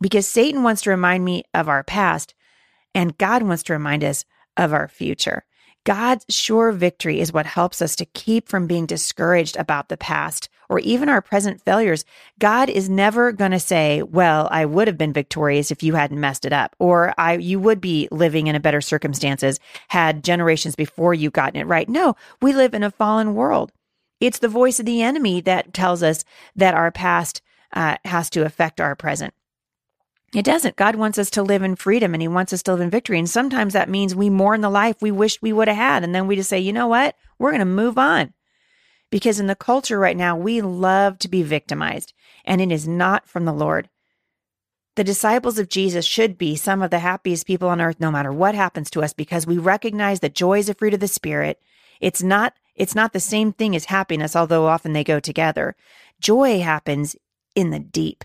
because 0.00 0.26
Satan 0.26 0.62
wants 0.62 0.80
to 0.82 0.90
remind 0.90 1.22
me 1.22 1.44
of 1.52 1.68
our 1.68 1.84
past 1.84 2.32
and 2.94 3.18
God 3.18 3.42
wants 3.42 3.62
to 3.64 3.74
remind 3.74 4.02
us 4.02 4.24
of 4.56 4.72
our 4.72 4.88
future. 4.88 5.44
God's 5.84 6.24
sure 6.28 6.70
victory 6.70 7.20
is 7.20 7.32
what 7.32 7.46
helps 7.46 7.82
us 7.82 7.96
to 7.96 8.04
keep 8.04 8.48
from 8.48 8.66
being 8.66 8.86
discouraged 8.86 9.56
about 9.56 9.88
the 9.88 9.96
past 9.96 10.48
or 10.68 10.78
even 10.78 11.08
our 11.08 11.20
present 11.20 11.60
failures. 11.60 12.04
God 12.38 12.70
is 12.70 12.88
never 12.88 13.32
going 13.32 13.50
to 13.50 13.58
say, 13.58 14.02
well, 14.02 14.48
I 14.50 14.64
would 14.64 14.86
have 14.86 14.96
been 14.96 15.12
victorious 15.12 15.70
if 15.70 15.82
you 15.82 15.94
hadn't 15.94 16.20
messed 16.20 16.44
it 16.44 16.52
up, 16.52 16.76
or 16.78 17.12
I, 17.18 17.34
you 17.34 17.58
would 17.58 17.80
be 17.80 18.08
living 18.10 18.46
in 18.46 18.54
a 18.54 18.60
better 18.60 18.80
circumstances 18.80 19.58
had 19.88 20.24
generations 20.24 20.76
before 20.76 21.14
you 21.14 21.30
gotten 21.30 21.60
it 21.60 21.66
right. 21.66 21.88
No, 21.88 22.16
we 22.40 22.52
live 22.52 22.74
in 22.74 22.84
a 22.84 22.90
fallen 22.90 23.34
world. 23.34 23.72
It's 24.20 24.38
the 24.38 24.48
voice 24.48 24.78
of 24.78 24.86
the 24.86 25.02
enemy 25.02 25.40
that 25.42 25.74
tells 25.74 26.02
us 26.02 26.24
that 26.54 26.74
our 26.74 26.92
past 26.92 27.42
uh, 27.72 27.96
has 28.04 28.30
to 28.30 28.44
affect 28.44 28.80
our 28.80 28.94
present. 28.94 29.34
It 30.34 30.44
doesn't. 30.46 30.76
God 30.76 30.96
wants 30.96 31.18
us 31.18 31.28
to 31.30 31.42
live 31.42 31.62
in 31.62 31.76
freedom 31.76 32.14
and 32.14 32.22
he 32.22 32.28
wants 32.28 32.52
us 32.52 32.62
to 32.62 32.72
live 32.72 32.80
in 32.80 32.90
victory. 32.90 33.18
And 33.18 33.28
sometimes 33.28 33.74
that 33.74 33.90
means 33.90 34.14
we 34.14 34.30
mourn 34.30 34.62
the 34.62 34.70
life 34.70 34.96
we 35.00 35.10
wished 35.10 35.42
we 35.42 35.52
would 35.52 35.68
have 35.68 35.76
had. 35.76 36.04
And 36.04 36.14
then 36.14 36.26
we 36.26 36.36
just 36.36 36.48
say, 36.48 36.58
you 36.58 36.72
know 36.72 36.86
what? 36.86 37.16
We're 37.38 37.50
going 37.50 37.60
to 37.60 37.66
move 37.66 37.98
on. 37.98 38.32
Because 39.10 39.38
in 39.38 39.46
the 39.46 39.54
culture 39.54 39.98
right 39.98 40.16
now, 40.16 40.34
we 40.34 40.62
love 40.62 41.18
to 41.18 41.28
be 41.28 41.42
victimized 41.42 42.14
and 42.46 42.62
it 42.62 42.72
is 42.72 42.88
not 42.88 43.28
from 43.28 43.44
the 43.44 43.52
Lord. 43.52 43.90
The 44.94 45.04
disciples 45.04 45.58
of 45.58 45.68
Jesus 45.68 46.04
should 46.04 46.38
be 46.38 46.56
some 46.56 46.82
of 46.82 46.90
the 46.90 46.98
happiest 46.98 47.46
people 47.46 47.68
on 47.68 47.80
earth, 47.80 48.00
no 48.00 48.10
matter 48.10 48.32
what 48.32 48.54
happens 48.54 48.90
to 48.90 49.02
us, 49.02 49.12
because 49.12 49.46
we 49.46 49.56
recognize 49.56 50.20
that 50.20 50.34
joy 50.34 50.58
is 50.58 50.68
a 50.68 50.74
fruit 50.74 50.92
of 50.94 51.00
the 51.00 51.08
spirit. 51.08 51.60
It's 52.00 52.22
not, 52.22 52.54
it's 52.74 52.94
not 52.94 53.12
the 53.12 53.20
same 53.20 53.52
thing 53.52 53.74
as 53.74 53.86
happiness, 53.86 54.36
although 54.36 54.66
often 54.66 54.92
they 54.92 55.04
go 55.04 55.18
together. 55.18 55.76
Joy 56.20 56.60
happens 56.60 57.16
in 57.54 57.70
the 57.70 57.78
deep. 57.78 58.24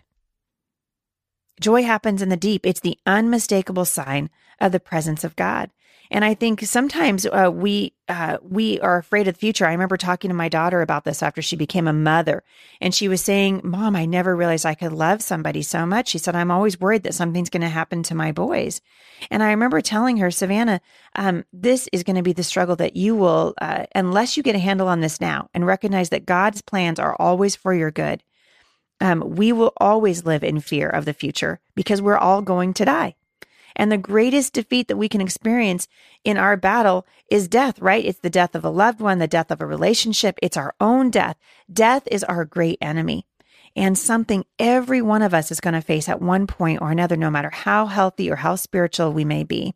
Joy 1.59 1.83
happens 1.83 2.21
in 2.21 2.29
the 2.29 2.37
deep. 2.37 2.65
It's 2.65 2.79
the 2.79 2.97
unmistakable 3.05 3.85
sign 3.85 4.29
of 4.59 4.71
the 4.71 4.79
presence 4.79 5.23
of 5.23 5.35
God. 5.35 5.71
And 6.09 6.23
I 6.23 6.33
think 6.33 6.61
sometimes 6.61 7.25
uh, 7.25 7.51
we 7.53 7.93
uh, 8.07 8.37
we 8.41 8.79
are 8.79 8.97
afraid 8.97 9.27
of 9.27 9.33
the 9.33 9.39
future. 9.39 9.65
I 9.65 9.73
remember 9.73 9.97
talking 9.97 10.29
to 10.29 10.35
my 10.35 10.47
daughter 10.47 10.81
about 10.81 11.03
this 11.03 11.21
after 11.21 11.41
she 11.41 11.57
became 11.57 11.87
a 11.87 11.93
mother, 11.93 12.43
and 12.79 12.95
she 12.95 13.09
was 13.09 13.21
saying, 13.21 13.61
"Mom, 13.63 13.95
I 13.95 14.05
never 14.05 14.35
realized 14.35 14.65
I 14.65 14.75
could 14.75 14.93
love 14.93 15.21
somebody 15.21 15.61
so 15.61 15.85
much." 15.85 16.07
She 16.07 16.17
said, 16.17 16.35
"I'm 16.35 16.51
always 16.51 16.79
worried 16.79 17.03
that 17.03 17.13
something's 17.13 17.49
going 17.49 17.61
to 17.61 17.67
happen 17.67 18.03
to 18.03 18.15
my 18.15 18.31
boys." 18.31 18.79
And 19.29 19.43
I 19.43 19.49
remember 19.49 19.81
telling 19.81 20.17
her, 20.17 20.31
"Savannah, 20.31 20.79
um, 21.15 21.43
this 21.51 21.89
is 21.91 22.03
going 22.03 22.15
to 22.15 22.23
be 22.23 22.33
the 22.33 22.43
struggle 22.43 22.77
that 22.77 22.95
you 22.95 23.13
will, 23.15 23.53
uh, 23.59 23.85
unless 23.93 24.37
you 24.37 24.43
get 24.43 24.55
a 24.55 24.59
handle 24.59 24.87
on 24.87 25.01
this 25.01 25.19
now 25.19 25.49
and 25.53 25.65
recognize 25.65 26.09
that 26.09 26.25
God's 26.25 26.61
plans 26.61 26.99
are 26.99 27.15
always 27.19 27.57
for 27.57 27.73
your 27.73 27.91
good." 27.91 28.23
Um, 28.99 29.23
we 29.35 29.51
will 29.51 29.73
always 29.77 30.25
live 30.25 30.43
in 30.43 30.59
fear 30.59 30.89
of 30.89 31.05
the 31.05 31.13
future 31.13 31.59
because 31.75 32.01
we're 32.01 32.17
all 32.17 32.41
going 32.41 32.73
to 32.75 32.85
die. 32.85 33.15
And 33.75 33.91
the 33.91 33.97
greatest 33.97 34.53
defeat 34.53 34.87
that 34.87 34.97
we 34.97 35.07
can 35.07 35.21
experience 35.21 35.87
in 36.23 36.37
our 36.37 36.57
battle 36.57 37.05
is 37.29 37.47
death, 37.47 37.79
right? 37.79 38.03
It's 38.03 38.19
the 38.19 38.29
death 38.29 38.55
of 38.55 38.65
a 38.65 38.69
loved 38.69 38.99
one, 38.99 39.19
the 39.19 39.27
death 39.27 39.51
of 39.51 39.61
a 39.61 39.67
relationship. 39.67 40.39
It's 40.41 40.57
our 40.57 40.73
own 40.81 41.11
death. 41.11 41.37
Death 41.71 42.07
is 42.09 42.23
our 42.23 42.43
great 42.43 42.79
enemy 42.81 43.27
and 43.77 43.95
something 43.95 44.43
every 44.57 45.03
one 45.03 45.21
of 45.21 45.35
us 45.35 45.51
is 45.51 45.61
going 45.61 45.75
to 45.75 45.81
face 45.81 46.09
at 46.09 46.19
one 46.19 46.47
point 46.47 46.81
or 46.81 46.89
another, 46.89 47.15
no 47.15 47.29
matter 47.29 47.51
how 47.51 47.85
healthy 47.85 48.29
or 48.29 48.37
how 48.37 48.55
spiritual 48.55 49.13
we 49.13 49.23
may 49.23 49.43
be. 49.43 49.75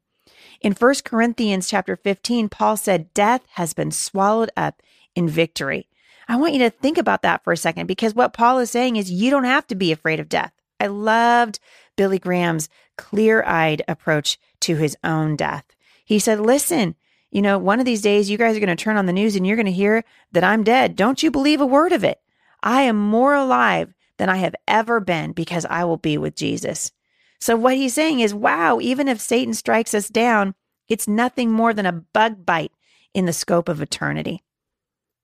In 0.60 0.74
1 0.74 0.96
Corinthians 1.05 1.69
chapter 1.69 1.96
15, 1.96 2.50
Paul 2.50 2.77
said, 2.77 3.13
death 3.13 3.43
has 3.51 3.75
been 3.75 3.91
swallowed 3.91 4.50
up 4.57 4.81
in 5.15 5.29
victory. 5.29 5.88
I 6.31 6.38
want 6.38 6.53
you 6.53 6.59
to 6.59 6.69
think 6.69 6.97
about 6.97 7.23
that 7.23 7.43
for 7.43 7.51
a 7.51 7.57
second 7.57 7.88
because 7.88 8.15
what 8.15 8.31
Paul 8.31 8.59
is 8.59 8.71
saying 8.71 8.95
is 8.95 9.11
you 9.11 9.29
don't 9.29 9.43
have 9.43 9.67
to 9.67 9.75
be 9.75 9.91
afraid 9.91 10.17
of 10.21 10.29
death. 10.29 10.53
I 10.79 10.88
loved 10.88 11.59
Billy 11.97 12.19
Graham's 12.19 12.69
clear 12.97 13.43
eyed 13.43 13.81
approach 13.85 14.39
to 14.61 14.77
his 14.77 14.95
own 15.03 15.35
death. 15.35 15.65
He 16.05 16.19
said, 16.19 16.39
Listen, 16.39 16.95
you 17.31 17.41
know, 17.41 17.57
one 17.57 17.81
of 17.81 17.85
these 17.85 18.01
days 18.01 18.29
you 18.29 18.38
guys 18.38 18.55
are 18.55 18.61
going 18.61 18.73
to 18.73 18.81
turn 18.81 18.95
on 18.95 19.07
the 19.07 19.11
news 19.11 19.35
and 19.35 19.45
you're 19.45 19.57
going 19.57 19.65
to 19.65 19.73
hear 19.73 20.05
that 20.31 20.45
I'm 20.45 20.63
dead. 20.63 20.95
Don't 20.95 21.21
you 21.21 21.31
believe 21.31 21.59
a 21.59 21.65
word 21.65 21.91
of 21.91 22.05
it? 22.05 22.21
I 22.63 22.83
am 22.83 22.95
more 22.95 23.33
alive 23.33 23.93
than 24.15 24.29
I 24.29 24.38
have 24.38 24.55
ever 24.69 25.01
been 25.01 25.33
because 25.33 25.65
I 25.65 25.83
will 25.83 25.97
be 25.97 26.17
with 26.17 26.38
Jesus. 26.38 26.93
So 27.41 27.57
what 27.57 27.75
he's 27.75 27.93
saying 27.93 28.21
is, 28.21 28.33
wow, 28.33 28.79
even 28.79 29.09
if 29.09 29.19
Satan 29.19 29.53
strikes 29.53 29.93
us 29.93 30.07
down, 30.07 30.55
it's 30.88 31.09
nothing 31.09 31.51
more 31.51 31.73
than 31.73 31.85
a 31.85 31.91
bug 31.91 32.45
bite 32.45 32.71
in 33.13 33.25
the 33.25 33.33
scope 33.33 33.67
of 33.67 33.81
eternity 33.81 34.43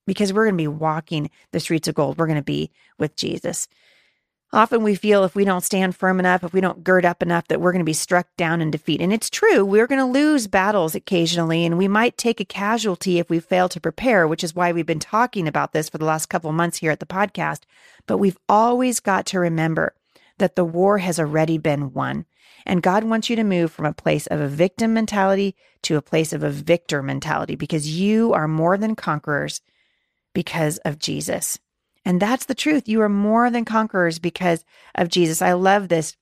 because 0.08 0.32
we're 0.32 0.46
going 0.46 0.56
to 0.56 0.62
be 0.62 0.66
walking 0.66 1.30
the 1.52 1.60
streets 1.60 1.86
of 1.86 1.94
gold. 1.94 2.18
We're 2.18 2.26
going 2.26 2.36
to 2.36 2.42
be 2.42 2.72
with 2.98 3.14
Jesus. 3.14 3.68
Often 4.50 4.82
we 4.82 4.94
feel 4.94 5.24
if 5.24 5.34
we 5.34 5.44
don't 5.44 5.62
stand 5.62 5.94
firm 5.94 6.18
enough, 6.18 6.42
if 6.42 6.54
we 6.54 6.62
don't 6.62 6.82
gird 6.82 7.04
up 7.04 7.22
enough, 7.22 7.48
that 7.48 7.60
we're 7.60 7.72
going 7.72 7.84
to 7.84 7.84
be 7.84 7.92
struck 7.92 8.26
down 8.38 8.62
in 8.62 8.70
defeat. 8.70 9.02
And 9.02 9.12
it's 9.12 9.28
true, 9.28 9.62
we're 9.62 9.86
going 9.86 10.00
to 10.00 10.10
lose 10.10 10.46
battles 10.46 10.94
occasionally, 10.94 11.66
and 11.66 11.76
we 11.76 11.86
might 11.86 12.16
take 12.16 12.40
a 12.40 12.46
casualty 12.46 13.18
if 13.18 13.28
we 13.28 13.40
fail 13.40 13.68
to 13.68 13.80
prepare, 13.80 14.26
which 14.26 14.42
is 14.42 14.54
why 14.54 14.72
we've 14.72 14.86
been 14.86 14.98
talking 14.98 15.46
about 15.46 15.72
this 15.72 15.90
for 15.90 15.98
the 15.98 16.06
last 16.06 16.26
couple 16.30 16.50
months 16.52 16.78
here 16.78 16.90
at 16.90 17.00
the 17.00 17.06
podcast. 17.06 17.60
But 18.06 18.16
we've 18.16 18.38
always 18.48 19.00
got 19.00 19.26
to 19.26 19.38
remember 19.38 19.94
that 20.38 20.56
the 20.56 20.64
war 20.64 20.96
has 20.98 21.20
already 21.20 21.58
been 21.58 21.92
won. 21.92 22.24
And 22.64 22.82
God 22.82 23.04
wants 23.04 23.28
you 23.28 23.36
to 23.36 23.44
move 23.44 23.70
from 23.70 23.84
a 23.84 23.92
place 23.92 24.26
of 24.28 24.40
a 24.40 24.48
victim 24.48 24.94
mentality 24.94 25.54
to 25.82 25.96
a 25.96 26.02
place 26.02 26.32
of 26.32 26.42
a 26.42 26.50
victor 26.50 27.02
mentality 27.02 27.54
because 27.54 28.00
you 28.00 28.32
are 28.32 28.48
more 28.48 28.78
than 28.78 28.96
conquerors 28.96 29.60
because 30.34 30.78
of 30.78 30.98
Jesus. 30.98 31.58
And 32.04 32.20
that's 32.20 32.46
the 32.46 32.54
truth. 32.54 32.88
You 32.88 33.02
are 33.02 33.08
more 33.08 33.50
than 33.50 33.64
conquerors 33.64 34.18
because 34.18 34.64
of 34.94 35.08
Jesus. 35.08 35.42
I 35.42 35.52
love 35.54 35.88
this. 35.88 36.16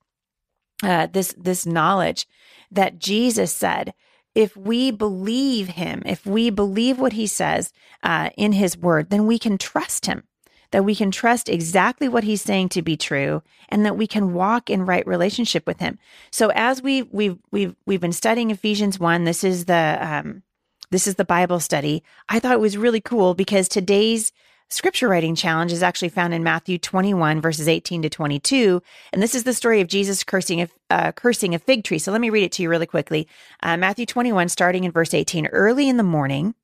uh, 0.83 1.09
this 1.09 1.35
this 1.39 1.67
knowledge 1.67 2.27
that 2.71 2.99
Jesus 3.01 3.53
said, 3.53 3.95
if 4.35 4.57
we 4.57 4.93
believe 4.93 5.69
him, 5.71 6.03
if 6.07 6.27
we 6.27 6.51
believe 6.51 6.99
what 7.01 7.15
he 7.15 7.27
says 7.27 7.73
uh, 8.05 8.31
in 8.37 8.53
his 8.53 8.79
word, 8.79 9.11
then 9.11 9.27
we 9.27 9.39
can 9.39 9.59
trust 9.59 10.07
him. 10.07 10.25
That 10.73 10.85
we 10.85 10.95
can 10.95 11.11
trust 11.11 11.49
exactly 11.49 12.09
what 12.09 12.25
he's 12.25 12.43
saying 12.43 12.71
to 12.71 12.83
be 12.83 12.97
true, 12.97 13.43
and 13.71 13.87
that 13.87 13.97
we 13.99 14.07
can 14.07 14.35
walk 14.35 14.71
in 14.71 14.87
right 14.87 15.07
relationship 15.07 15.67
with 15.67 15.81
him. 15.81 15.99
So, 16.31 16.53
as 16.55 16.83
we 16.83 17.03
we've 17.05 17.39
we've 17.53 17.77
we've 17.87 18.01
been 18.01 18.13
studying 18.13 18.53
Ephesians 18.53 19.01
one, 19.01 19.25
this 19.25 19.45
is 19.45 19.67
the 19.67 19.99
um, 20.01 20.45
this 20.91 21.07
is 21.07 21.17
the 21.17 21.25
Bible 21.25 21.61
study. 21.61 22.03
I 22.29 22.39
thought 22.39 22.53
it 22.53 22.61
was 22.61 22.77
really 22.77 23.01
cool 23.01 23.35
because 23.35 23.69
today's 23.69 24.33
scripture 24.69 25.09
writing 25.09 25.35
challenge 25.35 25.73
is 25.73 25.83
actually 25.83 26.09
found 26.09 26.35
in 26.35 26.43
Matthew 26.43 26.79
21, 26.79 27.41
verses 27.41 27.69
18 27.69 28.03
to 28.03 28.11
22. 28.11 28.83
And 29.13 29.23
this 29.23 29.35
is 29.35 29.45
the 29.45 29.55
story 29.55 29.81
of 29.81 29.89
Jesus 29.89 30.25
cursing 30.25 30.63
a, 30.63 30.69
uh, 30.91 31.13
cursing 31.13 31.55
a 31.55 31.59
fig 31.59 31.85
tree. 31.85 31.99
So 31.99 32.13
let 32.13 32.21
me 32.21 32.31
read 32.31 32.45
it 32.45 32.53
to 32.53 32.63
you 32.63 32.69
really 32.69 32.87
quickly. 32.87 33.29
Uh, 33.63 33.77
Matthew 33.77 34.07
21, 34.07 34.49
starting 34.49 34.85
in 34.85 34.93
verse 34.93 35.15
18. 35.15 35.47
Early 35.47 35.89
in 35.89 35.97
the 35.97 36.03
morning, 36.03 36.55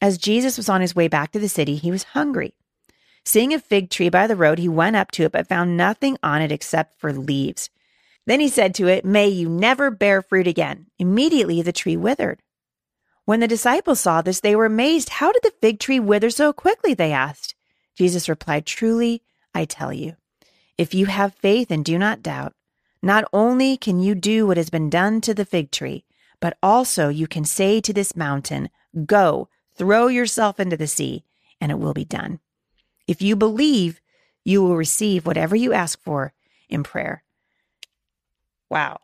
as 0.00 0.18
Jesus 0.18 0.56
was 0.56 0.68
on 0.68 0.80
his 0.80 0.94
way 0.94 1.08
back 1.08 1.32
to 1.32 1.38
the 1.38 1.48
city, 1.48 1.76
he 1.76 1.90
was 1.90 2.04
hungry. 2.04 2.54
Seeing 3.24 3.52
a 3.52 3.58
fig 3.58 3.90
tree 3.90 4.08
by 4.08 4.26
the 4.26 4.36
road, 4.36 4.58
he 4.58 4.68
went 4.68 4.96
up 4.96 5.10
to 5.12 5.24
it, 5.24 5.32
but 5.32 5.48
found 5.48 5.76
nothing 5.76 6.16
on 6.22 6.40
it 6.40 6.52
except 6.52 7.00
for 7.00 7.12
leaves. 7.12 7.68
Then 8.26 8.40
he 8.40 8.48
said 8.48 8.74
to 8.76 8.88
it, 8.88 9.04
May 9.04 9.28
you 9.28 9.48
never 9.48 9.90
bear 9.90 10.22
fruit 10.22 10.46
again. 10.46 10.86
Immediately 10.98 11.62
the 11.62 11.72
tree 11.72 11.96
withered. 11.96 12.40
When 13.28 13.40
the 13.40 13.46
disciples 13.46 14.00
saw 14.00 14.22
this, 14.22 14.40
they 14.40 14.56
were 14.56 14.64
amazed. 14.64 15.10
How 15.10 15.32
did 15.32 15.42
the 15.42 15.52
fig 15.60 15.78
tree 15.78 16.00
wither 16.00 16.30
so 16.30 16.50
quickly? 16.50 16.94
They 16.94 17.12
asked. 17.12 17.54
Jesus 17.94 18.26
replied, 18.26 18.64
Truly, 18.64 19.22
I 19.54 19.66
tell 19.66 19.92
you, 19.92 20.16
if 20.78 20.94
you 20.94 21.04
have 21.04 21.34
faith 21.34 21.70
and 21.70 21.84
do 21.84 21.98
not 21.98 22.22
doubt, 22.22 22.54
not 23.02 23.24
only 23.30 23.76
can 23.76 24.00
you 24.00 24.14
do 24.14 24.46
what 24.46 24.56
has 24.56 24.70
been 24.70 24.88
done 24.88 25.20
to 25.20 25.34
the 25.34 25.44
fig 25.44 25.70
tree, 25.70 26.06
but 26.40 26.56
also 26.62 27.10
you 27.10 27.26
can 27.26 27.44
say 27.44 27.82
to 27.82 27.92
this 27.92 28.16
mountain, 28.16 28.70
Go, 29.04 29.50
throw 29.74 30.06
yourself 30.06 30.58
into 30.58 30.78
the 30.78 30.86
sea, 30.86 31.22
and 31.60 31.70
it 31.70 31.78
will 31.78 31.92
be 31.92 32.06
done. 32.06 32.40
If 33.06 33.20
you 33.20 33.36
believe, 33.36 34.00
you 34.42 34.62
will 34.62 34.74
receive 34.74 35.26
whatever 35.26 35.54
you 35.54 35.74
ask 35.74 36.00
for 36.00 36.32
in 36.70 36.82
prayer. 36.82 37.22
Wow. 38.70 39.00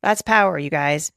That's 0.00 0.22
power, 0.22 0.60
you 0.60 0.70
guys. 0.70 1.10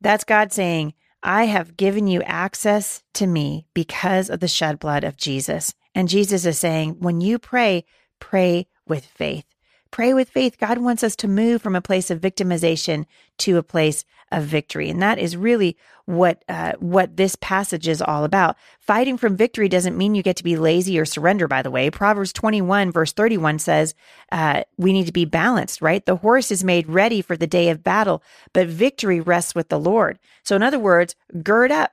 That's 0.00 0.24
God 0.24 0.52
saying, 0.52 0.92
I 1.28 1.46
have 1.46 1.76
given 1.76 2.06
you 2.06 2.22
access 2.22 3.02
to 3.14 3.26
me 3.26 3.66
because 3.74 4.30
of 4.30 4.38
the 4.38 4.46
shed 4.46 4.78
blood 4.78 5.02
of 5.02 5.16
Jesus. 5.16 5.74
And 5.92 6.08
Jesus 6.08 6.46
is 6.46 6.56
saying, 6.56 6.98
when 7.00 7.20
you 7.20 7.40
pray, 7.40 7.84
pray 8.20 8.68
with 8.86 9.04
faith. 9.04 9.44
Pray 9.90 10.12
with 10.12 10.28
faith. 10.28 10.58
God 10.58 10.78
wants 10.78 11.02
us 11.02 11.16
to 11.16 11.28
move 11.28 11.62
from 11.62 11.76
a 11.76 11.80
place 11.80 12.10
of 12.10 12.20
victimization 12.20 13.06
to 13.38 13.56
a 13.56 13.62
place 13.62 14.04
of 14.32 14.42
victory. 14.42 14.90
And 14.90 15.00
that 15.00 15.18
is 15.18 15.36
really 15.36 15.76
what 16.04 16.44
uh, 16.48 16.72
what 16.78 17.16
this 17.16 17.36
passage 17.36 17.86
is 17.88 18.02
all 18.02 18.24
about. 18.24 18.56
Fighting 18.80 19.16
from 19.16 19.36
victory 19.36 19.68
doesn't 19.68 19.96
mean 19.96 20.14
you 20.14 20.22
get 20.22 20.36
to 20.36 20.44
be 20.44 20.56
lazy 20.56 20.98
or 20.98 21.04
surrender. 21.04 21.48
By 21.48 21.62
the 21.62 21.70
way, 21.70 21.90
Proverbs 21.90 22.32
twenty 22.32 22.60
one 22.60 22.90
verse 22.90 23.12
thirty 23.12 23.36
one 23.36 23.58
says 23.58 23.94
uh, 24.32 24.64
we 24.76 24.92
need 24.92 25.06
to 25.06 25.12
be 25.12 25.24
balanced. 25.24 25.80
Right, 25.80 26.04
the 26.04 26.16
horse 26.16 26.50
is 26.50 26.64
made 26.64 26.88
ready 26.88 27.22
for 27.22 27.36
the 27.36 27.46
day 27.46 27.70
of 27.70 27.84
battle, 27.84 28.22
but 28.52 28.66
victory 28.66 29.20
rests 29.20 29.54
with 29.54 29.68
the 29.68 29.78
Lord. 29.80 30.18
So, 30.42 30.56
in 30.56 30.62
other 30.62 30.78
words, 30.78 31.14
gird 31.42 31.70
up. 31.70 31.92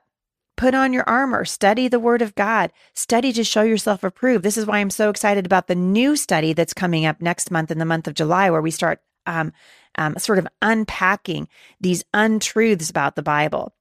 Put 0.56 0.74
on 0.74 0.92
your 0.92 1.08
armor, 1.08 1.44
study 1.44 1.88
the 1.88 1.98
word 1.98 2.22
of 2.22 2.34
God, 2.34 2.72
study 2.94 3.32
to 3.32 3.42
show 3.42 3.62
yourself 3.62 4.04
approved. 4.04 4.44
This 4.44 4.56
is 4.56 4.66
why 4.66 4.78
I'm 4.78 4.90
so 4.90 5.10
excited 5.10 5.46
about 5.46 5.66
the 5.66 5.74
new 5.74 6.14
study 6.16 6.52
that's 6.52 6.72
coming 6.72 7.06
up 7.06 7.20
next 7.20 7.50
month 7.50 7.70
in 7.70 7.78
the 7.78 7.84
month 7.84 8.06
of 8.06 8.14
July, 8.14 8.50
where 8.50 8.62
we 8.62 8.70
start 8.70 9.00
um, 9.26 9.52
um, 9.96 10.16
sort 10.18 10.38
of 10.38 10.46
unpacking 10.62 11.48
these 11.80 12.04
untruths 12.14 12.90
about 12.90 13.16
the 13.16 13.22
Bible 13.22 13.74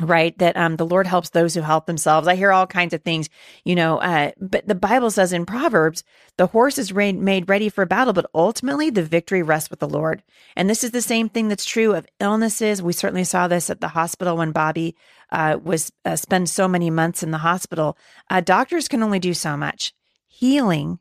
right 0.00 0.36
that 0.38 0.56
um 0.56 0.76
the 0.76 0.86
lord 0.86 1.06
helps 1.06 1.30
those 1.30 1.54
who 1.54 1.60
help 1.60 1.86
themselves. 1.86 2.26
I 2.26 2.34
hear 2.34 2.50
all 2.50 2.66
kinds 2.66 2.94
of 2.94 3.02
things 3.02 3.28
you 3.64 3.74
know 3.74 3.98
uh 3.98 4.32
but 4.40 4.66
the 4.66 4.74
bible 4.74 5.10
says 5.10 5.32
in 5.32 5.46
proverbs 5.46 6.02
the 6.36 6.48
horse 6.48 6.78
is 6.78 6.92
made 6.92 7.48
ready 7.48 7.68
for 7.68 7.86
battle 7.86 8.12
but 8.12 8.28
ultimately 8.34 8.90
the 8.90 9.04
victory 9.04 9.42
rests 9.42 9.70
with 9.70 9.78
the 9.78 9.88
lord. 9.88 10.22
And 10.56 10.68
this 10.68 10.82
is 10.82 10.90
the 10.90 11.02
same 11.02 11.28
thing 11.28 11.48
that's 11.48 11.64
true 11.64 11.94
of 11.94 12.06
illnesses. 12.18 12.82
We 12.82 12.92
certainly 12.92 13.24
saw 13.24 13.46
this 13.46 13.70
at 13.70 13.80
the 13.80 13.88
hospital 13.88 14.36
when 14.36 14.50
bobby 14.52 14.96
uh, 15.30 15.58
was 15.62 15.92
uh, 16.04 16.16
spend 16.16 16.48
so 16.50 16.66
many 16.68 16.90
months 16.90 17.22
in 17.22 17.30
the 17.30 17.38
hospital. 17.38 17.96
Uh, 18.30 18.40
doctors 18.40 18.88
can 18.88 19.02
only 19.02 19.18
do 19.18 19.34
so 19.34 19.56
much. 19.56 19.92
Healing 20.26 20.98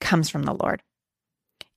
comes 0.00 0.30
from 0.30 0.42
the 0.44 0.54
lord 0.54 0.82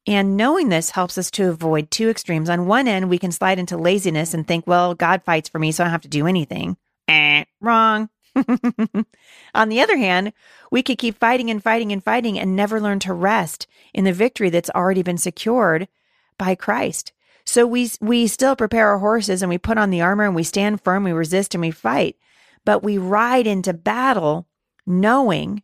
and 0.07 0.37
knowing 0.37 0.69
this 0.69 0.91
helps 0.91 1.17
us 1.17 1.29
to 1.31 1.49
avoid 1.49 1.91
two 1.91 2.09
extremes. 2.09 2.49
On 2.49 2.65
one 2.65 2.87
end, 2.87 3.09
we 3.09 3.19
can 3.19 3.33
slide 3.33 3.59
into 3.59 3.77
laziness 3.77 4.33
and 4.33 4.47
think, 4.47 4.65
well, 4.65 4.95
God 4.95 5.21
fights 5.23 5.49
for 5.49 5.59
me, 5.59 5.73
so 5.73 5.83
I 5.83 5.85
don't 5.85 5.91
have 5.91 6.01
to 6.01 6.07
do 6.07 6.25
anything. 6.25 6.77
Eh, 7.09 7.43
wrong. 7.59 8.09
On 9.53 9.69
the 9.69 9.81
other 9.81 9.97
hand, 9.97 10.31
we 10.71 10.81
could 10.81 10.97
keep 10.97 11.19
fighting 11.19 11.49
and 11.49 11.61
fighting 11.61 11.91
and 11.91 12.03
fighting 12.03 12.39
and 12.39 12.55
never 12.55 12.79
learn 12.79 12.99
to 12.99 13.13
rest 13.13 13.67
in 13.93 14.05
the 14.05 14.13
victory 14.13 14.49
that's 14.49 14.69
already 14.69 15.03
been 15.03 15.17
secured 15.17 15.89
by 16.37 16.55
Christ. 16.55 17.11
So 17.45 17.65
we 17.65 17.89
we 18.01 18.27
still 18.27 18.55
prepare 18.55 18.89
our 18.89 18.99
horses 18.99 19.41
and 19.41 19.49
we 19.49 19.57
put 19.57 19.77
on 19.77 19.89
the 19.89 20.01
armor 20.01 20.25
and 20.25 20.35
we 20.35 20.43
stand 20.43 20.81
firm, 20.81 21.03
we 21.03 21.13
resist 21.13 21.55
and 21.55 21.61
we 21.61 21.71
fight, 21.71 22.17
but 22.65 22.83
we 22.83 22.97
ride 22.97 23.47
into 23.47 23.73
battle 23.73 24.47
knowing 24.85 25.63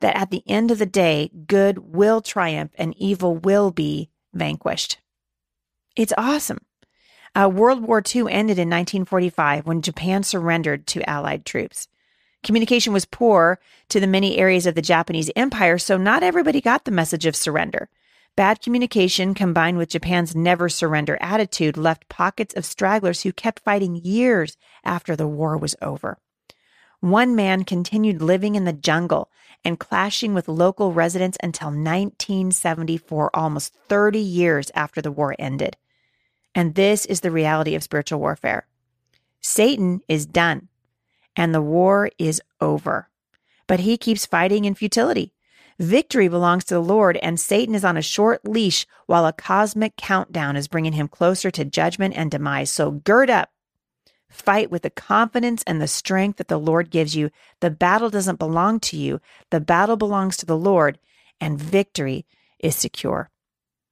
that 0.00 0.16
at 0.16 0.30
the 0.30 0.42
end 0.46 0.70
of 0.70 0.78
the 0.78 0.86
day, 0.86 1.30
good 1.46 1.78
will 1.78 2.20
triumph 2.20 2.72
and 2.76 2.94
evil 2.96 3.36
will 3.36 3.70
be 3.70 4.10
vanquished. 4.32 4.98
It's 5.96 6.12
awesome. 6.16 6.64
Uh, 7.34 7.48
World 7.52 7.82
War 7.82 7.98
II 7.98 8.22
ended 8.22 8.58
in 8.58 8.68
1945 8.68 9.66
when 9.66 9.82
Japan 9.82 10.22
surrendered 10.22 10.86
to 10.88 11.08
Allied 11.08 11.44
troops. 11.44 11.88
Communication 12.42 12.92
was 12.92 13.04
poor 13.04 13.60
to 13.88 14.00
the 14.00 14.06
many 14.06 14.38
areas 14.38 14.66
of 14.66 14.74
the 14.74 14.82
Japanese 14.82 15.30
Empire, 15.36 15.78
so 15.78 15.96
not 15.96 16.22
everybody 16.22 16.60
got 16.60 16.84
the 16.84 16.90
message 16.90 17.26
of 17.26 17.36
surrender. 17.36 17.88
Bad 18.36 18.62
communication 18.62 19.34
combined 19.34 19.76
with 19.76 19.90
Japan's 19.90 20.34
never 20.34 20.68
surrender 20.68 21.18
attitude 21.20 21.76
left 21.76 22.08
pockets 22.08 22.54
of 22.54 22.64
stragglers 22.64 23.22
who 23.22 23.32
kept 23.32 23.62
fighting 23.62 23.96
years 23.96 24.56
after 24.84 25.14
the 25.14 25.26
war 25.26 25.58
was 25.58 25.76
over. 25.82 26.18
One 27.00 27.34
man 27.34 27.64
continued 27.64 28.20
living 28.20 28.54
in 28.54 28.64
the 28.64 28.72
jungle 28.72 29.30
and 29.64 29.78
clashing 29.78 30.34
with 30.34 30.48
local 30.48 30.92
residents 30.92 31.38
until 31.42 31.68
1974, 31.68 33.30
almost 33.34 33.74
30 33.88 34.18
years 34.18 34.70
after 34.74 35.00
the 35.00 35.10
war 35.10 35.34
ended. 35.38 35.76
And 36.54 36.74
this 36.74 37.06
is 37.06 37.20
the 37.20 37.30
reality 37.30 37.74
of 37.74 37.82
spiritual 37.82 38.20
warfare. 38.20 38.66
Satan 39.40 40.00
is 40.08 40.26
done 40.26 40.68
and 41.36 41.54
the 41.54 41.62
war 41.62 42.10
is 42.18 42.42
over, 42.60 43.08
but 43.66 43.80
he 43.80 43.96
keeps 43.96 44.26
fighting 44.26 44.64
in 44.64 44.74
futility. 44.74 45.32
Victory 45.78 46.28
belongs 46.28 46.64
to 46.64 46.74
the 46.74 46.82
Lord, 46.82 47.16
and 47.22 47.40
Satan 47.40 47.74
is 47.74 47.86
on 47.86 47.96
a 47.96 48.02
short 48.02 48.46
leash 48.46 48.86
while 49.06 49.24
a 49.24 49.32
cosmic 49.32 49.96
countdown 49.96 50.54
is 50.54 50.68
bringing 50.68 50.92
him 50.92 51.08
closer 51.08 51.50
to 51.50 51.64
judgment 51.64 52.12
and 52.14 52.30
demise. 52.30 52.70
So 52.70 52.90
gird 52.90 53.30
up 53.30 53.48
Fight 54.30 54.70
with 54.70 54.82
the 54.82 54.90
confidence 54.90 55.62
and 55.66 55.82
the 55.82 55.88
strength 55.88 56.38
that 56.38 56.48
the 56.48 56.58
Lord 56.58 56.88
gives 56.88 57.14
you. 57.16 57.30
The 57.60 57.70
battle 57.70 58.08
doesn't 58.08 58.38
belong 58.38 58.80
to 58.80 58.96
you, 58.96 59.20
the 59.50 59.60
battle 59.60 59.96
belongs 59.96 60.36
to 60.38 60.46
the 60.46 60.56
Lord, 60.56 60.98
and 61.40 61.60
victory 61.60 62.24
is 62.60 62.76
secure. 62.76 63.28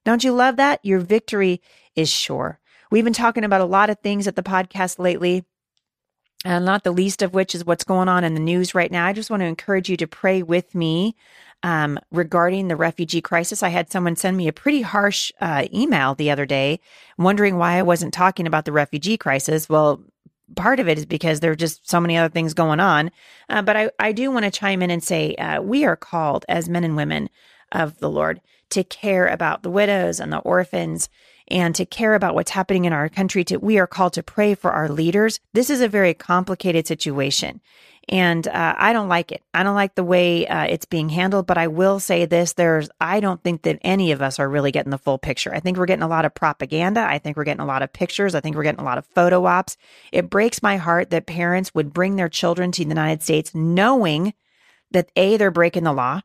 Don't 0.05 0.23
you 0.23 0.31
love 0.31 0.55
that? 0.55 0.79
Your 0.81 0.99
victory 0.99 1.61
is 1.95 2.09
sure. 2.09 2.59
We've 2.89 3.03
been 3.03 3.13
talking 3.13 3.43
about 3.43 3.61
a 3.61 3.65
lot 3.65 3.89
of 3.89 3.99
things 3.99 4.27
at 4.27 4.35
the 4.35 4.41
podcast 4.41 4.97
lately, 4.97 5.43
and 6.45 6.65
not 6.65 6.83
the 6.83 6.91
least 6.91 7.21
of 7.21 7.33
which 7.33 7.53
is 7.53 7.65
what's 7.65 7.83
going 7.83 8.07
on 8.07 8.23
in 8.23 8.33
the 8.33 8.39
news 8.39 8.73
right 8.73 8.91
now. 8.91 9.05
I 9.05 9.13
just 9.13 9.29
want 9.29 9.41
to 9.41 9.47
encourage 9.47 9.89
you 9.89 9.97
to 9.97 10.07
pray 10.07 10.41
with 10.41 10.73
me 10.73 11.15
um, 11.63 11.99
regarding 12.11 12.69
the 12.69 12.75
refugee 12.75 13.21
crisis. 13.21 13.61
I 13.61 13.69
had 13.69 13.91
someone 13.91 14.15
send 14.15 14.37
me 14.37 14.47
a 14.47 14.53
pretty 14.53 14.81
harsh 14.81 15.31
uh, 15.41 15.67
email 15.73 16.15
the 16.15 16.31
other 16.31 16.45
day, 16.45 16.79
wondering 17.17 17.57
why 17.57 17.73
I 17.73 17.81
wasn't 17.81 18.13
talking 18.13 18.47
about 18.47 18.65
the 18.65 18.71
refugee 18.71 19.17
crisis. 19.17 19.67
Well, 19.67 20.01
part 20.55 20.79
of 20.79 20.87
it 20.87 20.97
is 20.97 21.05
because 21.05 21.39
there 21.39 21.51
are 21.51 21.55
just 21.55 21.89
so 21.89 21.99
many 21.99 22.17
other 22.17 22.31
things 22.31 22.53
going 22.53 22.79
on. 22.79 23.11
Uh, 23.49 23.61
but 23.61 23.75
I, 23.75 23.91
I 23.99 24.11
do 24.11 24.31
want 24.31 24.45
to 24.45 24.51
chime 24.51 24.81
in 24.81 24.91
and 24.91 25.03
say 25.03 25.35
uh, 25.35 25.61
we 25.61 25.85
are 25.85 25.95
called 25.95 26.45
as 26.49 26.69
men 26.69 26.83
and 26.83 26.95
women 26.95 27.29
of 27.71 27.97
the 27.99 28.09
Lord 28.09 28.41
to 28.71 28.83
care 28.83 29.27
about 29.27 29.63
the 29.63 29.69
widows 29.69 30.19
and 30.19 30.31
the 30.31 30.39
orphans 30.39 31.09
and 31.47 31.73
to 31.75 31.85
care 31.85 32.13
about 32.13 32.35
what's 32.35 32.51
happening 32.51 32.85
in 32.85 32.93
our 32.93 33.09
country. 33.09 33.43
To, 33.45 33.57
we 33.57 33.79
are 33.79 33.87
called 33.87 34.13
to 34.13 34.23
pray 34.23 34.53
for 34.55 34.71
our 34.71 34.87
leaders. 34.87 35.39
This 35.53 35.69
is 35.69 35.81
a 35.81 35.87
very 35.87 36.13
complicated 36.13 36.87
situation. 36.87 37.61
And 38.11 38.47
uh, 38.47 38.73
I 38.75 38.91
don't 38.91 39.07
like 39.07 39.31
it. 39.31 39.43
I 39.53 39.61
don't 39.61 39.75
like 39.75 39.93
the 39.93 40.03
way 40.03 40.47
uh, 40.47 40.63
it's 40.63 40.85
being 40.85 41.09
handled. 41.09 41.45
But 41.45 41.59
I 41.59 41.67
will 41.67 41.99
say 41.99 42.25
this: 42.25 42.53
there's, 42.53 42.89
I 42.99 43.19
don't 43.19 43.41
think 43.43 43.61
that 43.61 43.77
any 43.83 44.11
of 44.11 44.19
us 44.19 44.39
are 44.39 44.49
really 44.49 44.71
getting 44.71 44.89
the 44.89 44.97
full 44.97 45.19
picture. 45.19 45.53
I 45.53 45.59
think 45.59 45.77
we're 45.77 45.85
getting 45.85 46.03
a 46.03 46.07
lot 46.07 46.25
of 46.25 46.33
propaganda. 46.33 47.01
I 47.01 47.19
think 47.19 47.37
we're 47.37 47.43
getting 47.43 47.61
a 47.61 47.67
lot 47.67 47.83
of 47.83 47.93
pictures. 47.93 48.33
I 48.33 48.39
think 48.39 48.55
we're 48.55 48.63
getting 48.63 48.81
a 48.81 48.85
lot 48.85 48.97
of 48.97 49.05
photo 49.05 49.45
ops. 49.45 49.77
It 50.11 50.27
breaks 50.27 50.63
my 50.63 50.77
heart 50.77 51.11
that 51.11 51.27
parents 51.27 51.75
would 51.75 51.93
bring 51.93 52.15
their 52.15 52.29
children 52.29 52.71
to 52.71 52.83
the 52.83 52.89
United 52.89 53.21
States 53.21 53.53
knowing 53.53 54.33
that 54.89 55.11
a 55.15 55.37
they're 55.37 55.51
breaking 55.51 55.83
the 55.83 55.93
law, 55.93 56.21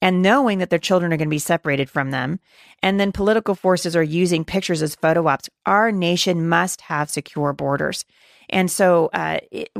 and 0.00 0.22
knowing 0.22 0.58
that 0.58 0.70
their 0.70 0.78
children 0.78 1.12
are 1.12 1.18
going 1.18 1.28
to 1.28 1.34
be 1.34 1.38
separated 1.38 1.90
from 1.90 2.12
them. 2.12 2.40
And 2.82 2.98
then 2.98 3.12
political 3.12 3.54
forces 3.54 3.94
are 3.94 4.02
using 4.02 4.46
pictures 4.46 4.80
as 4.80 4.94
photo 4.94 5.26
ops. 5.26 5.50
Our 5.66 5.92
nation 5.92 6.48
must 6.48 6.80
have 6.82 7.10
secure 7.10 7.52
borders. 7.52 8.06
And 8.48 8.70
so, 8.70 9.10
uh, 9.12 9.40
it, 9.50 9.70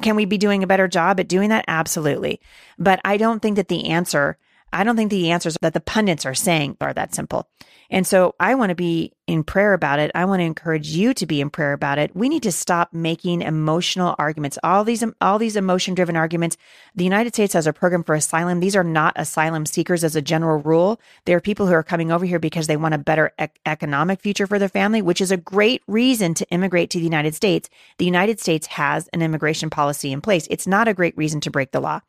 can 0.00 0.16
we 0.16 0.24
be 0.24 0.38
doing 0.38 0.62
a 0.62 0.66
better 0.66 0.88
job 0.88 1.20
at 1.20 1.28
doing 1.28 1.50
that? 1.50 1.64
Absolutely. 1.68 2.40
But 2.78 3.00
I 3.04 3.16
don't 3.16 3.40
think 3.40 3.56
that 3.56 3.68
the 3.68 3.86
answer 3.86 4.38
I 4.72 4.84
don't 4.84 4.96
think 4.96 5.10
the 5.10 5.30
answers 5.30 5.56
that 5.62 5.74
the 5.74 5.80
pundits 5.80 6.24
are 6.24 6.34
saying 6.34 6.76
are 6.80 6.94
that 6.94 7.14
simple. 7.14 7.48
And 7.90 8.06
so 8.06 8.34
I 8.38 8.54
want 8.54 8.70
to 8.70 8.76
be 8.76 9.12
in 9.30 9.44
prayer 9.44 9.74
about 9.74 10.00
it. 10.00 10.10
I 10.14 10.24
want 10.24 10.40
to 10.40 10.44
encourage 10.44 10.88
you 10.88 11.14
to 11.14 11.26
be 11.26 11.40
in 11.40 11.50
prayer 11.50 11.72
about 11.72 11.98
it. 11.98 12.14
We 12.16 12.28
need 12.28 12.42
to 12.44 12.52
stop 12.52 12.92
making 12.92 13.42
emotional 13.42 14.16
arguments. 14.18 14.58
All 14.64 14.82
these 14.82 15.04
all 15.20 15.38
these 15.38 15.56
emotion 15.56 15.94
driven 15.94 16.16
arguments. 16.16 16.56
The 16.96 17.04
United 17.04 17.34
States 17.34 17.54
has 17.54 17.66
a 17.66 17.72
program 17.72 18.02
for 18.02 18.14
asylum. 18.14 18.60
These 18.60 18.74
are 18.74 18.84
not 18.84 19.12
asylum 19.16 19.66
seekers 19.66 20.02
as 20.02 20.16
a 20.16 20.22
general 20.22 20.58
rule. 20.58 21.00
They 21.24 21.34
are 21.34 21.40
people 21.40 21.66
who 21.66 21.74
are 21.74 21.84
coming 21.84 22.10
over 22.10 22.24
here 22.24 22.40
because 22.40 22.66
they 22.66 22.76
want 22.76 22.94
a 22.94 22.98
better 22.98 23.32
ec- 23.38 23.60
economic 23.66 24.20
future 24.20 24.46
for 24.46 24.58
their 24.58 24.68
family, 24.68 25.00
which 25.00 25.20
is 25.20 25.30
a 25.30 25.36
great 25.36 25.82
reason 25.86 26.34
to 26.34 26.48
immigrate 26.50 26.90
to 26.90 26.98
the 26.98 27.04
United 27.04 27.34
States. 27.34 27.70
The 27.98 28.04
United 28.04 28.40
States 28.40 28.66
has 28.68 29.08
an 29.08 29.22
immigration 29.22 29.70
policy 29.70 30.12
in 30.12 30.20
place. 30.20 30.46
It's 30.50 30.66
not 30.66 30.88
a 30.88 30.94
great 30.94 31.16
reason 31.16 31.40
to 31.42 31.50
break 31.50 31.70
the 31.70 31.80
law. 31.80 32.00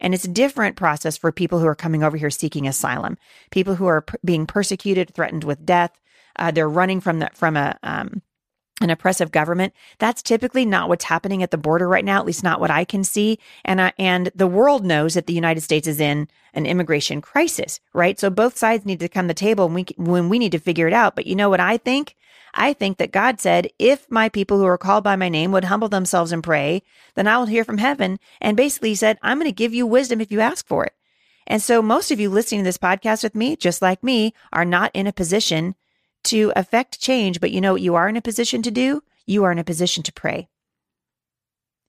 And 0.00 0.14
it's 0.14 0.24
a 0.24 0.28
different 0.28 0.76
process 0.76 1.16
for 1.16 1.32
people 1.32 1.58
who 1.58 1.66
are 1.66 1.74
coming 1.74 2.04
over 2.04 2.16
here 2.16 2.30
seeking 2.30 2.68
asylum. 2.68 3.16
People 3.50 3.74
who 3.74 3.86
are 3.86 4.02
p- 4.02 4.16
being 4.24 4.46
persecuted, 4.46 5.12
threatened 5.14 5.25
with 5.32 5.66
death, 5.66 5.92
uh, 6.36 6.50
they're 6.50 6.68
running 6.68 7.00
from 7.00 7.18
the 7.20 7.30
from 7.34 7.56
a 7.56 7.78
um, 7.82 8.22
an 8.82 8.90
oppressive 8.90 9.32
government. 9.32 9.72
That's 9.98 10.22
typically 10.22 10.66
not 10.66 10.88
what's 10.88 11.04
happening 11.04 11.42
at 11.42 11.50
the 11.50 11.56
border 11.56 11.88
right 11.88 12.04
now, 12.04 12.18
at 12.18 12.26
least 12.26 12.44
not 12.44 12.60
what 12.60 12.70
I 12.70 12.84
can 12.84 13.04
see. 13.04 13.38
And 13.64 13.80
I, 13.80 13.92
and 13.98 14.30
the 14.34 14.46
world 14.46 14.84
knows 14.84 15.14
that 15.14 15.26
the 15.26 15.32
United 15.32 15.62
States 15.62 15.88
is 15.88 15.98
in 15.98 16.28
an 16.52 16.66
immigration 16.66 17.22
crisis, 17.22 17.80
right? 17.94 18.20
So 18.20 18.28
both 18.28 18.56
sides 18.58 18.84
need 18.84 19.00
to 19.00 19.08
come 19.08 19.24
to 19.24 19.28
the 19.28 19.34
table 19.34 19.64
and 19.64 19.74
we, 19.74 19.86
when 19.96 20.28
we 20.28 20.38
need 20.38 20.52
to 20.52 20.58
figure 20.58 20.86
it 20.86 20.92
out. 20.92 21.16
But 21.16 21.26
you 21.26 21.34
know 21.34 21.48
what 21.48 21.60
I 21.60 21.78
think? 21.78 22.16
I 22.52 22.74
think 22.74 22.98
that 22.98 23.12
God 23.12 23.40
said, 23.40 23.70
if 23.78 24.10
my 24.10 24.28
people 24.28 24.58
who 24.58 24.66
are 24.66 24.78
called 24.78 25.04
by 25.04 25.16
my 25.16 25.28
name 25.28 25.52
would 25.52 25.64
humble 25.64 25.88
themselves 25.88 26.32
and 26.32 26.44
pray, 26.44 26.82
then 27.14 27.26
I 27.26 27.38
will 27.38 27.46
hear 27.46 27.64
from 27.64 27.78
heaven. 27.78 28.18
And 28.40 28.56
basically 28.56 28.90
he 28.90 28.94
said, 28.94 29.18
I'm 29.22 29.38
going 29.38 29.48
to 29.48 29.52
give 29.52 29.74
you 29.74 29.86
wisdom 29.86 30.20
if 30.20 30.30
you 30.30 30.40
ask 30.40 30.66
for 30.66 30.84
it. 30.84 30.94
And 31.46 31.62
so 31.62 31.80
most 31.80 32.10
of 32.10 32.18
you 32.18 32.28
listening 32.28 32.60
to 32.60 32.64
this 32.64 32.78
podcast 32.78 33.22
with 33.22 33.34
me, 33.34 33.56
just 33.56 33.80
like 33.80 34.02
me, 34.02 34.34
are 34.52 34.64
not 34.64 34.90
in 34.94 35.06
a 35.06 35.12
position 35.12 35.74
to 36.24 36.52
affect 36.56 37.00
change, 37.00 37.40
but 37.40 37.52
you 37.52 37.60
know 37.60 37.72
what 37.72 37.82
you 37.82 37.94
are 37.94 38.08
in 38.08 38.16
a 38.16 38.22
position 38.22 38.62
to 38.62 38.70
do? 38.70 39.02
You 39.26 39.44
are 39.44 39.52
in 39.52 39.58
a 39.58 39.64
position 39.64 40.02
to 40.04 40.12
pray. 40.12 40.48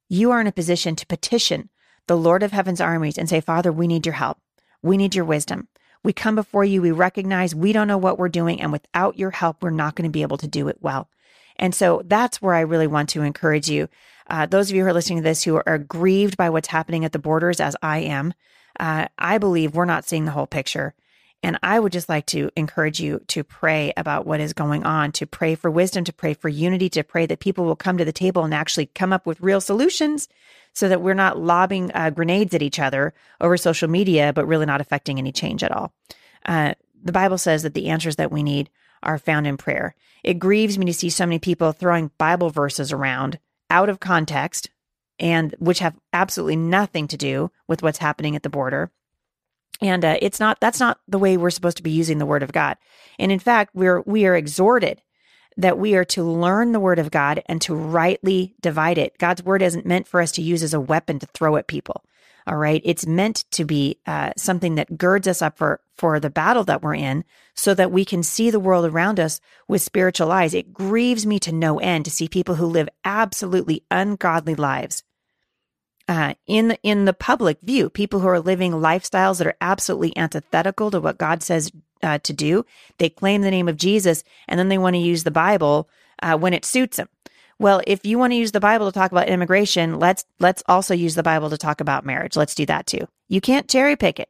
You 0.10 0.32
are 0.32 0.40
in 0.40 0.48
a 0.48 0.52
position 0.52 0.96
to 0.96 1.06
petition 1.06 1.70
the 2.08 2.18
Lord 2.18 2.44
of 2.44 2.52
heaven's 2.52 2.80
armies 2.80 3.18
and 3.18 3.28
say, 3.28 3.42
Father, 3.42 3.72
we 3.72 3.88
need 3.88 4.06
your 4.06 4.14
help. 4.14 4.38
We 4.82 4.96
need 4.96 5.16
your 5.16 5.26
wisdom. 5.26 5.68
We 6.04 6.14
come 6.14 6.36
before 6.36 6.64
you. 6.64 6.82
We 6.82 6.92
recognize 6.92 7.54
we 7.54 7.74
don't 7.74 7.88
know 7.88 7.98
what 7.98 8.18
we're 8.18 8.30
doing. 8.30 8.62
And 8.62 8.72
without 8.72 9.18
your 9.18 9.32
help, 9.32 9.62
we're 9.62 9.72
not 9.72 9.96
going 9.96 10.10
to 10.10 10.14
be 10.14 10.22
able 10.22 10.38
to 10.38 10.48
do 10.48 10.68
it 10.68 10.78
well. 10.80 11.10
And 11.58 11.74
so 11.74 12.04
that's 12.06 12.42
where 12.42 12.54
I 12.54 12.62
really 12.62 12.88
want 12.88 13.10
to 13.10 13.24
encourage 13.24 13.70
you. 13.70 13.90
Uh, 14.30 14.46
those 14.46 14.70
of 14.70 14.76
you 14.76 14.84
who 14.84 14.90
are 14.90 14.94
listening 14.94 15.20
to 15.20 15.24
this 15.24 15.44
who 15.44 15.62
are 15.66 15.78
grieved 15.78 16.38
by 16.38 16.50
what's 16.50 16.68
happening 16.68 17.04
at 17.04 17.12
the 17.12 17.20
borders, 17.20 17.60
as 17.60 17.76
I 17.82 18.00
am, 18.00 18.34
uh, 18.80 19.08
I 19.18 19.38
believe 19.38 19.76
we're 19.76 19.86
not 19.86 20.06
seeing 20.06 20.26
the 20.26 20.32
whole 20.32 20.48
picture. 20.48 20.94
And 21.44 21.60
I 21.62 21.80
would 21.80 21.92
just 21.92 22.10
like 22.10 22.26
to 22.28 22.50
encourage 22.56 23.00
you 23.00 23.22
to 23.28 23.44
pray 23.44 23.94
about 23.96 24.26
what 24.26 24.40
is 24.40 24.54
going 24.54 24.86
on, 24.86 25.12
to 25.14 25.28
pray 25.28 25.54
for 25.54 25.70
wisdom, 25.70 26.04
to 26.06 26.14
pray 26.14 26.34
for 26.34 26.50
unity, 26.50 26.90
to 26.90 27.04
pray 27.04 27.28
that 27.28 27.40
people 27.40 27.66
will 27.66 27.76
come 27.76 27.98
to 27.98 28.06
the 28.06 28.12
table 28.12 28.44
and 28.44 28.54
actually 28.54 28.88
come 28.88 29.14
up 29.14 29.26
with 29.28 29.40
real 29.40 29.62
solutions 29.62 30.28
so 30.74 30.90
that 30.90 31.02
we're 31.02 31.14
not 31.14 31.40
lobbing 31.40 31.92
uh, 31.94 32.10
grenades 32.10 32.56
at 32.56 32.64
each 32.64 32.80
other 32.80 33.14
over 33.40 33.56
social 33.56 33.88
media, 33.88 34.34
but 34.34 34.48
really 34.48 34.66
not 34.66 34.82
affecting 34.82 35.20
any 35.20 35.32
change 35.32 35.64
at 35.64 35.72
all. 35.72 35.94
Uh, 36.46 36.74
the 37.04 37.12
Bible 37.12 37.38
says 37.38 37.64
that 37.64 37.76
the 37.76 37.90
answers 37.90 38.16
that 38.16 38.32
we 38.32 38.42
need 38.42 38.70
are 39.04 39.20
found 39.20 39.46
in 39.46 39.58
prayer. 39.58 39.96
It 40.24 40.40
grieves 40.40 40.78
me 40.78 40.88
to 40.88 40.94
see 40.94 41.10
so 41.10 41.26
many 41.26 41.40
people 41.40 41.72
throwing 41.72 42.12
Bible 42.18 42.50
verses 42.50 42.92
around 42.92 43.40
out 43.70 43.90
of 43.90 44.00
context 44.00 44.70
and 45.20 45.56
which 45.60 45.80
have 45.80 45.98
absolutely 46.14 46.56
nothing 46.56 47.08
to 47.08 47.18
do 47.18 47.52
with 47.68 47.82
what's 47.82 47.98
happening 47.98 48.36
at 48.36 48.44
the 48.44 48.50
border. 48.50 48.92
And 49.82 50.04
uh, 50.04 50.18
it's 50.22 50.40
not 50.40 50.60
that's 50.60 50.80
not 50.80 51.00
the 51.08 51.20
way 51.20 51.38
we're 51.38 51.50
supposed 51.50 51.78
to 51.78 51.84
be 51.84 51.92
using 51.92 52.18
the 52.18 52.26
word 52.26 52.44
of 52.44 52.52
god. 52.52 52.78
And 53.20 53.32
in 53.32 53.40
fact 53.40 53.76
we're 53.76 54.02
we 54.02 54.26
are 54.26 54.36
exhorted 54.36 55.02
that 55.56 55.78
we 55.78 55.96
are 55.96 56.06
to 56.06 56.24
learn 56.24 56.72
the 56.72 56.80
word 56.80 57.00
of 57.00 57.12
god 57.12 57.42
and 57.48 57.62
to 57.64 57.76
rightly 57.76 58.56
divide 58.62 58.98
it. 58.98 59.18
God's 59.18 59.44
word 59.44 59.62
isn't 59.62 59.86
meant 59.86 60.08
for 60.08 60.22
us 60.22 60.32
to 60.34 60.42
use 60.42 60.64
as 60.64 60.74
a 60.74 60.80
weapon 60.80 61.20
to 61.20 61.26
throw 61.28 61.58
at 61.58 61.68
people 61.68 62.04
all 62.48 62.56
right? 62.56 62.82
It's 62.86 63.06
meant 63.06 63.44
to 63.52 63.66
be 63.66 64.00
uh, 64.08 64.32
something 64.38 64.76
that 64.76 64.98
girds 64.98 65.28
us 65.28 65.42
up 65.42 65.58
for 65.58 65.82
for 65.98 66.20
the 66.20 66.30
battle 66.30 66.64
that 66.64 66.82
we're 66.82 66.96
in 66.96 67.26
so 67.56 67.74
that 67.74 67.92
we 67.92 68.06
can 68.06 68.24
see 68.24 68.50
the 68.50 68.60
world 68.60 68.86
around 68.86 69.20
us 69.20 69.42
with 69.68 69.82
spiritual 69.82 70.32
eyes. 70.32 70.54
It 70.54 70.74
grieves 70.74 71.26
me 71.26 71.40
to 71.40 71.52
no 71.52 71.80
end 71.80 72.06
to 72.06 72.12
see 72.12 72.30
people 72.30 72.56
who 72.56 72.66
live 72.66 72.88
absolutely 73.04 73.84
ungodly 73.92 74.56
lives 74.56 75.04
uh, 76.08 76.34
in 76.46 76.70
the, 76.70 76.80
in 76.84 77.06
the 77.06 77.14
public 77.14 77.60
view, 77.62 77.90
people 77.90 78.20
who 78.20 78.28
are 78.28 78.40
living 78.40 78.74
lifestyles 78.74 79.38
that 79.38 79.48
are 79.48 79.58
absolutely 79.60 80.16
antithetical 80.16 80.92
to 80.92 81.02
what 81.02 81.18
God 81.18 81.44
says 81.44 81.72
uh, 82.02 82.20
to 82.20 82.34
do. 82.34 82.66
They 82.98 83.10
claim 83.10 83.42
the 83.42 83.52
name 83.52 83.68
of 83.68 83.78
Jesus, 83.78 84.24
and 84.48 84.60
then 84.60 84.70
they 84.70 84.78
want 84.78 84.96
to 84.96 85.02
use 85.02 85.24
the 85.24 85.32
Bible 85.32 85.90
uh, 86.22 86.38
when 86.38 86.54
it 86.54 86.66
suits 86.66 86.98
them. 86.98 87.10
Well, 87.60 87.82
if 87.88 88.06
you 88.06 88.20
want 88.20 88.32
to 88.32 88.38
use 88.38 88.52
the 88.52 88.60
Bible 88.60 88.86
to 88.86 88.98
talk 88.98 89.12
about 89.12 89.30
immigration, 89.30 90.00
let's 90.00 90.26
let's 90.40 90.64
also 90.68 90.94
use 90.94 91.16
the 91.16 91.24
Bible 91.24 91.50
to 91.50 91.58
talk 91.58 91.82
about 91.82 92.06
marriage. 92.06 92.36
Let's 92.36 92.54
do 92.54 92.68
that 92.68 92.86
too. 92.86 93.08
You 93.28 93.42
can't 93.42 93.68
cherry 93.68 93.96
pick 93.96 94.20
it. 94.20 94.30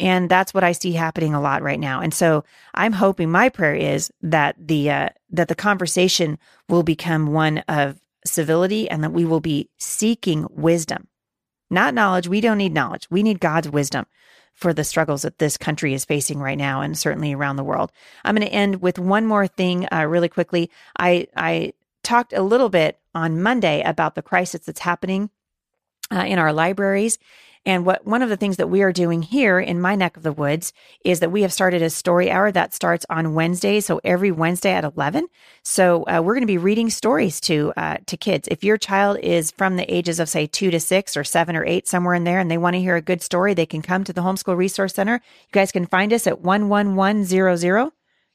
And 0.00 0.28
that's 0.28 0.54
what 0.54 0.64
I 0.64 0.72
see 0.72 0.92
happening 0.92 1.34
a 1.34 1.40
lot 1.40 1.62
right 1.62 1.80
now. 1.80 2.00
And 2.00 2.14
so 2.14 2.44
I'm 2.74 2.92
hoping 2.92 3.30
my 3.30 3.48
prayer 3.48 3.74
is 3.74 4.12
that 4.22 4.54
the 4.58 4.90
uh, 4.90 5.08
that 5.30 5.48
the 5.48 5.54
conversation 5.54 6.38
will 6.68 6.82
become 6.82 7.32
one 7.32 7.58
of 7.68 7.98
civility 8.28 8.88
and 8.88 9.02
that 9.02 9.12
we 9.12 9.24
will 9.24 9.40
be 9.40 9.68
seeking 9.78 10.46
wisdom. 10.50 11.08
Not 11.70 11.94
knowledge. 11.94 12.28
We 12.28 12.40
don't 12.40 12.58
need 12.58 12.72
knowledge. 12.72 13.08
We 13.10 13.22
need 13.22 13.40
God's 13.40 13.68
wisdom 13.68 14.06
for 14.54 14.72
the 14.72 14.84
struggles 14.84 15.22
that 15.22 15.38
this 15.38 15.56
country 15.56 15.94
is 15.94 16.04
facing 16.04 16.40
right 16.40 16.58
now 16.58 16.80
and 16.80 16.98
certainly 16.98 17.32
around 17.32 17.56
the 17.56 17.64
world. 17.64 17.92
I'm 18.24 18.34
going 18.34 18.46
to 18.46 18.52
end 18.52 18.82
with 18.82 18.98
one 18.98 19.26
more 19.26 19.46
thing 19.46 19.86
uh, 19.92 20.04
really 20.06 20.28
quickly. 20.28 20.70
I, 20.98 21.28
I 21.36 21.74
talked 22.02 22.32
a 22.32 22.42
little 22.42 22.68
bit 22.68 22.98
on 23.14 23.42
Monday 23.42 23.82
about 23.82 24.14
the 24.14 24.22
crisis 24.22 24.62
that's 24.66 24.80
happening 24.80 25.30
uh, 26.10 26.24
in 26.26 26.38
our 26.38 26.52
libraries 26.52 27.18
and 27.66 27.84
what 27.84 28.06
one 28.06 28.22
of 28.22 28.28
the 28.28 28.36
things 28.36 28.56
that 28.56 28.70
we 28.70 28.82
are 28.82 28.92
doing 28.92 29.22
here 29.22 29.58
in 29.58 29.80
my 29.80 29.94
neck 29.94 30.16
of 30.16 30.22
the 30.22 30.32
woods 30.32 30.72
is 31.04 31.20
that 31.20 31.32
we 31.32 31.42
have 31.42 31.52
started 31.52 31.82
a 31.82 31.90
story 31.90 32.30
hour 32.30 32.50
that 32.52 32.74
starts 32.74 33.04
on 33.10 33.34
Wednesday, 33.34 33.80
so 33.80 34.00
every 34.04 34.30
Wednesday 34.30 34.72
at 34.72 34.84
eleven. 34.84 35.28
So 35.62 36.04
uh, 36.04 36.22
we're 36.24 36.34
going 36.34 36.42
to 36.42 36.46
be 36.46 36.58
reading 36.58 36.90
stories 36.90 37.40
to 37.42 37.72
uh, 37.76 37.98
to 38.06 38.16
kids. 38.16 38.48
If 38.48 38.64
your 38.64 38.78
child 38.78 39.18
is 39.18 39.50
from 39.50 39.76
the 39.76 39.92
ages 39.92 40.20
of 40.20 40.28
say 40.28 40.46
two 40.46 40.70
to 40.70 40.80
six 40.80 41.16
or 41.16 41.24
seven 41.24 41.56
or 41.56 41.64
eight, 41.64 41.88
somewhere 41.88 42.14
in 42.14 42.24
there, 42.24 42.38
and 42.38 42.50
they 42.50 42.58
want 42.58 42.74
to 42.74 42.80
hear 42.80 42.96
a 42.96 43.02
good 43.02 43.22
story, 43.22 43.54
they 43.54 43.66
can 43.66 43.82
come 43.82 44.04
to 44.04 44.12
the 44.12 44.22
Homeschool 44.22 44.56
Resource 44.56 44.94
Center. 44.94 45.14
You 45.14 45.52
guys 45.52 45.72
can 45.72 45.86
find 45.86 46.12
us 46.12 46.26
at 46.26 46.40
one 46.40 46.68
one 46.68 46.96
one 46.96 47.24
zero 47.24 47.56
zero. 47.56 47.92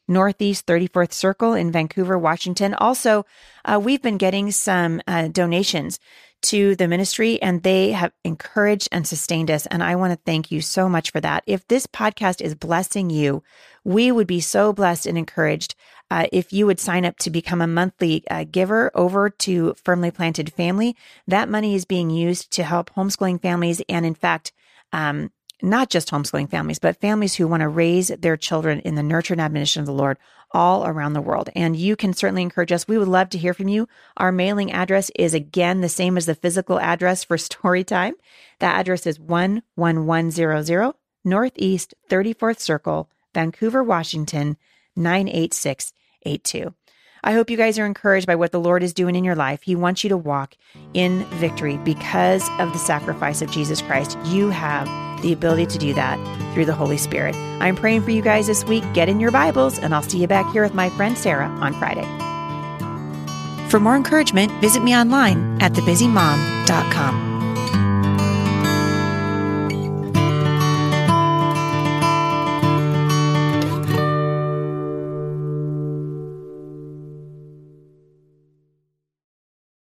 Northeast 0.07 0.65
34th 0.65 1.13
Circle 1.13 1.53
in 1.53 1.71
Vancouver, 1.71 2.17
Washington. 2.17 2.73
Also, 2.73 3.25
uh, 3.63 3.79
we've 3.81 4.01
been 4.01 4.17
getting 4.17 4.51
some 4.51 5.01
uh, 5.07 5.29
donations 5.29 5.97
to 6.43 6.75
the 6.75 6.87
ministry 6.87 7.41
and 7.41 7.63
they 7.63 7.91
have 7.91 8.11
encouraged 8.23 8.89
and 8.91 9.07
sustained 9.07 9.49
us. 9.49 9.65
And 9.67 9.83
I 9.83 9.95
want 9.95 10.13
to 10.13 10.19
thank 10.25 10.51
you 10.51 10.61
so 10.61 10.87
much 10.87 11.11
for 11.11 11.19
that. 11.21 11.43
If 11.47 11.67
this 11.67 11.87
podcast 11.87 12.41
is 12.41 12.55
blessing 12.55 13.09
you, 13.09 13.43
we 13.83 14.11
would 14.11 14.27
be 14.27 14.39
so 14.39 14.73
blessed 14.73 15.05
and 15.05 15.17
encouraged 15.17 15.75
uh, 16.11 16.27
if 16.31 16.53
you 16.53 16.65
would 16.65 16.79
sign 16.79 17.05
up 17.05 17.17
to 17.17 17.29
become 17.29 17.61
a 17.61 17.67
monthly 17.67 18.23
uh, 18.29 18.45
giver 18.49 18.91
over 18.93 19.29
to 19.29 19.73
Firmly 19.83 20.11
Planted 20.11 20.53
Family. 20.53 20.95
That 21.27 21.49
money 21.49 21.75
is 21.75 21.85
being 21.85 22.09
used 22.09 22.51
to 22.51 22.63
help 22.63 22.93
homeschooling 22.93 23.41
families 23.41 23.81
and, 23.89 24.05
in 24.05 24.13
fact, 24.13 24.51
um, 24.91 25.31
not 25.61 25.89
just 25.89 26.11
homeschooling 26.11 26.49
families, 26.49 26.77
but 26.77 26.99
families 26.99 27.35
who 27.35 27.47
want 27.47 27.61
to 27.61 27.69
raise 27.69 28.09
their 28.09 28.37
children 28.37 28.79
in 28.81 28.95
the 28.95 29.03
nurture 29.03 29.33
and 29.33 29.41
admonition 29.41 29.79
of 29.79 29.85
the 29.85 29.93
Lord 29.93 30.17
all 30.53 30.85
around 30.85 31.13
the 31.13 31.21
world. 31.21 31.49
And 31.55 31.75
you 31.75 31.95
can 31.95 32.13
certainly 32.13 32.41
encourage 32.41 32.71
us. 32.71 32.87
We 32.87 32.97
would 32.97 33.07
love 33.07 33.29
to 33.29 33.37
hear 33.37 33.53
from 33.53 33.67
you. 33.67 33.87
Our 34.17 34.31
mailing 34.31 34.71
address 34.71 35.11
is 35.15 35.33
again 35.33 35.81
the 35.81 35.89
same 35.89 36.17
as 36.17 36.25
the 36.25 36.35
physical 36.35 36.79
address 36.79 37.23
for 37.23 37.37
story 37.39 37.83
time. 37.83 38.15
That 38.59 38.79
address 38.79 39.07
is 39.07 39.17
11100 39.17 40.93
Northeast 41.25 41.93
34th 42.09 42.59
Circle, 42.59 43.09
Vancouver, 43.33 43.83
Washington 43.83 44.57
98682. 44.95 46.73
I 47.25 47.31
hope 47.31 47.49
you 47.49 47.55
guys 47.55 47.79
are 47.79 47.85
encouraged 47.85 48.27
by 48.27 48.35
what 48.35 48.51
the 48.51 48.59
Lord 48.59 48.83
is 48.83 48.93
doing 48.93 49.15
in 49.15 49.23
your 49.23 49.35
life. 49.35 49.61
He 49.61 49.77
wants 49.77 50.03
you 50.03 50.09
to 50.09 50.17
walk 50.17 50.57
in 50.93 51.23
victory 51.35 51.77
because 51.77 52.47
of 52.59 52.73
the 52.73 52.79
sacrifice 52.79 53.41
of 53.41 53.49
Jesus 53.49 53.81
Christ. 53.81 54.17
You 54.25 54.49
have 54.49 54.87
the 55.23 55.33
ability 55.33 55.65
to 55.65 55.77
do 55.79 55.93
that 55.95 56.19
through 56.53 56.65
the 56.65 56.73
Holy 56.73 56.97
Spirit. 56.97 57.35
I'm 57.59 57.75
praying 57.75 58.03
for 58.03 58.11
you 58.11 58.21
guys 58.21 58.45
this 58.45 58.63
week. 58.65 58.83
Get 58.93 59.09
in 59.09 59.19
your 59.19 59.31
Bibles, 59.31 59.79
and 59.79 59.95
I'll 59.95 60.03
see 60.03 60.19
you 60.19 60.27
back 60.27 60.51
here 60.51 60.61
with 60.61 60.75
my 60.75 60.89
friend 60.91 61.17
Sarah 61.17 61.47
on 61.47 61.73
Friday. 61.73 62.05
For 63.69 63.79
more 63.79 63.95
encouragement, 63.95 64.51
visit 64.61 64.83
me 64.83 64.95
online 64.95 65.59
at 65.59 65.73
thebusymom.com. 65.73 67.32